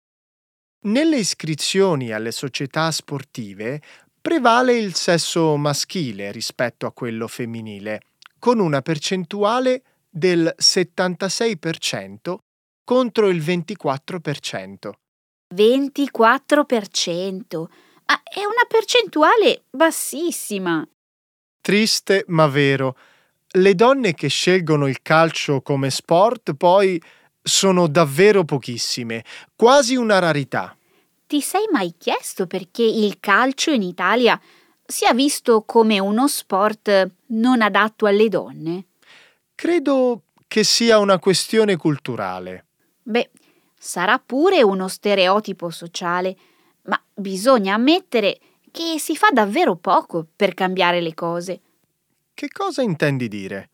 Nelle 0.81 1.17
iscrizioni 1.17 2.11
alle 2.11 2.31
società 2.31 2.91
sportive 2.91 3.81
prevale 4.21 4.77
il 4.77 4.95
sesso 4.95 5.55
maschile 5.57 6.31
rispetto 6.31 6.85
a 6.85 6.91
quello 6.91 7.27
femminile, 7.27 8.01
con 8.39 8.59
una 8.59 8.81
percentuale 8.81 9.83
del 10.09 10.53
76% 10.59 12.35
contro 12.83 13.29
il 13.29 13.41
24%. 13.41 14.91
24%? 15.53 17.65
Ah, 18.05 18.21
è 18.23 18.39
una 18.39 18.65
percentuale 18.67 19.63
bassissima. 19.69 20.87
Triste 21.61 22.25
ma 22.27 22.47
vero. 22.47 22.97
Le 23.55 23.75
donne 23.75 24.13
che 24.13 24.27
scelgono 24.27 24.87
il 24.87 25.01
calcio 25.01 25.61
come 25.61 25.89
sport 25.89 26.53
poi 26.53 27.01
sono 27.41 27.87
davvero 27.87 28.43
pochissime, 28.43 29.23
quasi 29.55 29.95
una 29.95 30.19
rarità. 30.19 30.75
Ti 31.27 31.41
sei 31.41 31.65
mai 31.71 31.93
chiesto 31.97 32.47
perché 32.47 32.83
il 32.83 33.19
calcio 33.19 33.71
in 33.71 33.81
Italia 33.81 34.39
sia 34.85 35.13
visto 35.13 35.63
come 35.63 35.99
uno 35.99 36.27
sport 36.27 37.11
non 37.27 37.61
adatto 37.61 38.05
alle 38.05 38.29
donne? 38.29 38.85
Credo 39.55 40.23
che 40.47 40.63
sia 40.63 40.99
una 40.99 41.19
questione 41.19 41.77
culturale. 41.77 42.65
Beh, 43.01 43.31
sarà 43.77 44.19
pure 44.19 44.61
uno 44.61 44.87
stereotipo 44.87 45.69
sociale, 45.69 46.35
ma 46.83 47.01
bisogna 47.13 47.75
ammettere 47.75 48.39
che 48.71 48.97
si 48.97 49.15
fa 49.15 49.29
davvero 49.29 49.75
poco 49.75 50.27
per 50.35 50.53
cambiare 50.53 50.99
le 50.99 51.13
cose. 51.13 51.61
Che 52.33 52.47
cosa 52.49 52.81
intendi 52.81 53.27
dire? 53.27 53.69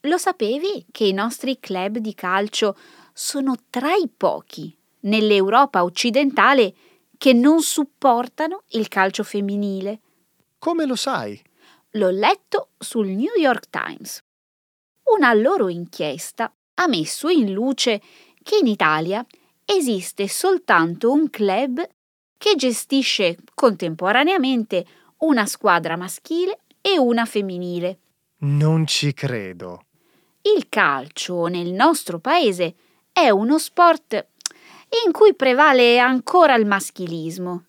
Lo 0.00 0.18
sapevi 0.18 0.86
che 0.90 1.04
i 1.04 1.12
nostri 1.12 1.60
club 1.60 1.98
di 1.98 2.14
calcio 2.14 2.76
sono 3.12 3.54
tra 3.70 3.94
i 3.94 4.08
pochi 4.08 4.76
nell'Europa 5.02 5.84
occidentale 5.84 6.74
che 7.16 7.32
non 7.32 7.62
supportano 7.62 8.64
il 8.70 8.88
calcio 8.88 9.22
femminile. 9.22 10.00
Come 10.58 10.86
lo 10.86 10.96
sai? 10.96 11.40
L'ho 11.90 12.10
letto 12.10 12.70
sul 12.78 13.06
New 13.08 13.34
York 13.36 13.68
Times. 13.70 14.20
Una 15.14 15.32
loro 15.34 15.68
inchiesta 15.68 16.52
ha 16.74 16.88
messo 16.88 17.28
in 17.28 17.52
luce 17.52 18.00
che 18.42 18.56
in 18.56 18.66
Italia 18.66 19.24
esiste 19.64 20.26
soltanto 20.26 21.12
un 21.12 21.30
club 21.30 21.86
che 22.42 22.56
gestisce 22.56 23.36
contemporaneamente 23.54 24.84
una 25.18 25.46
squadra 25.46 25.96
maschile 25.96 26.58
e 26.80 26.98
una 26.98 27.24
femminile. 27.24 27.98
Non 28.38 28.84
ci 28.84 29.14
credo. 29.14 29.84
Il 30.56 30.66
calcio 30.68 31.46
nel 31.46 31.70
nostro 31.70 32.18
paese 32.18 32.74
è 33.12 33.30
uno 33.30 33.60
sport 33.60 34.26
in 35.06 35.12
cui 35.12 35.36
prevale 35.36 36.00
ancora 36.00 36.56
il 36.56 36.66
maschilismo. 36.66 37.66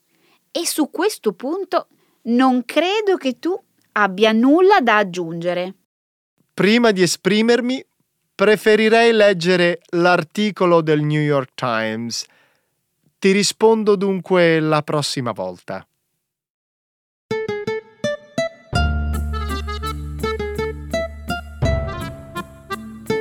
E 0.49 0.65
su 0.65 0.89
questo 0.89 1.33
punto 1.33 1.89
non 2.23 2.65
credo 2.65 3.15
che 3.17 3.37
tu 3.37 3.55
abbia 3.91 4.31
nulla 4.31 4.79
da 4.81 4.97
aggiungere. 4.97 5.75
Prima 6.51 6.89
di 6.89 7.03
esprimermi, 7.03 7.85
preferirei 8.33 9.11
leggere 9.11 9.81
l'articolo 9.91 10.81
del 10.81 11.01
New 11.01 11.21
York 11.21 11.51
Times. 11.53 12.25
Ti 13.23 13.31
rispondo 13.31 13.95
dunque 13.95 14.59
la 14.59 14.81
prossima 14.81 15.31
volta. 15.31 15.87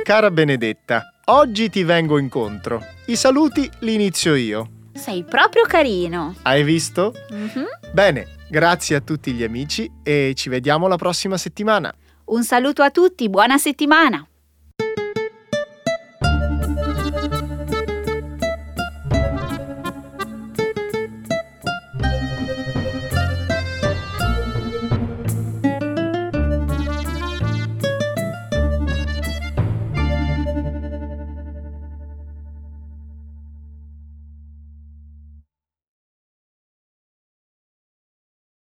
Cara 0.03 0.29
Benedetta, 0.29 1.03
oggi 1.27 1.69
ti 1.69 1.83
vengo 1.83 2.17
incontro. 2.17 2.81
I 3.05 3.15
saluti 3.15 3.71
li 3.79 3.93
inizio 3.93 4.35
io. 4.35 4.89
Sei 4.91 5.23
proprio 5.23 5.63
carino. 5.63 6.35
Hai 6.41 6.63
visto? 6.65 7.13
Mhm. 7.29 7.93
Bene, 7.93 8.27
grazie 8.49 8.97
a 8.97 8.99
tutti 8.99 9.31
gli 9.31 9.43
amici 9.43 9.89
e 10.03 10.33
ci 10.35 10.49
vediamo 10.49 10.89
la 10.89 10.97
prossima 10.97 11.37
settimana. 11.37 11.95
Un 12.25 12.43
saluto 12.43 12.81
a 12.81 12.91
tutti, 12.91 13.29
buona 13.29 13.57
settimana. 13.57 14.27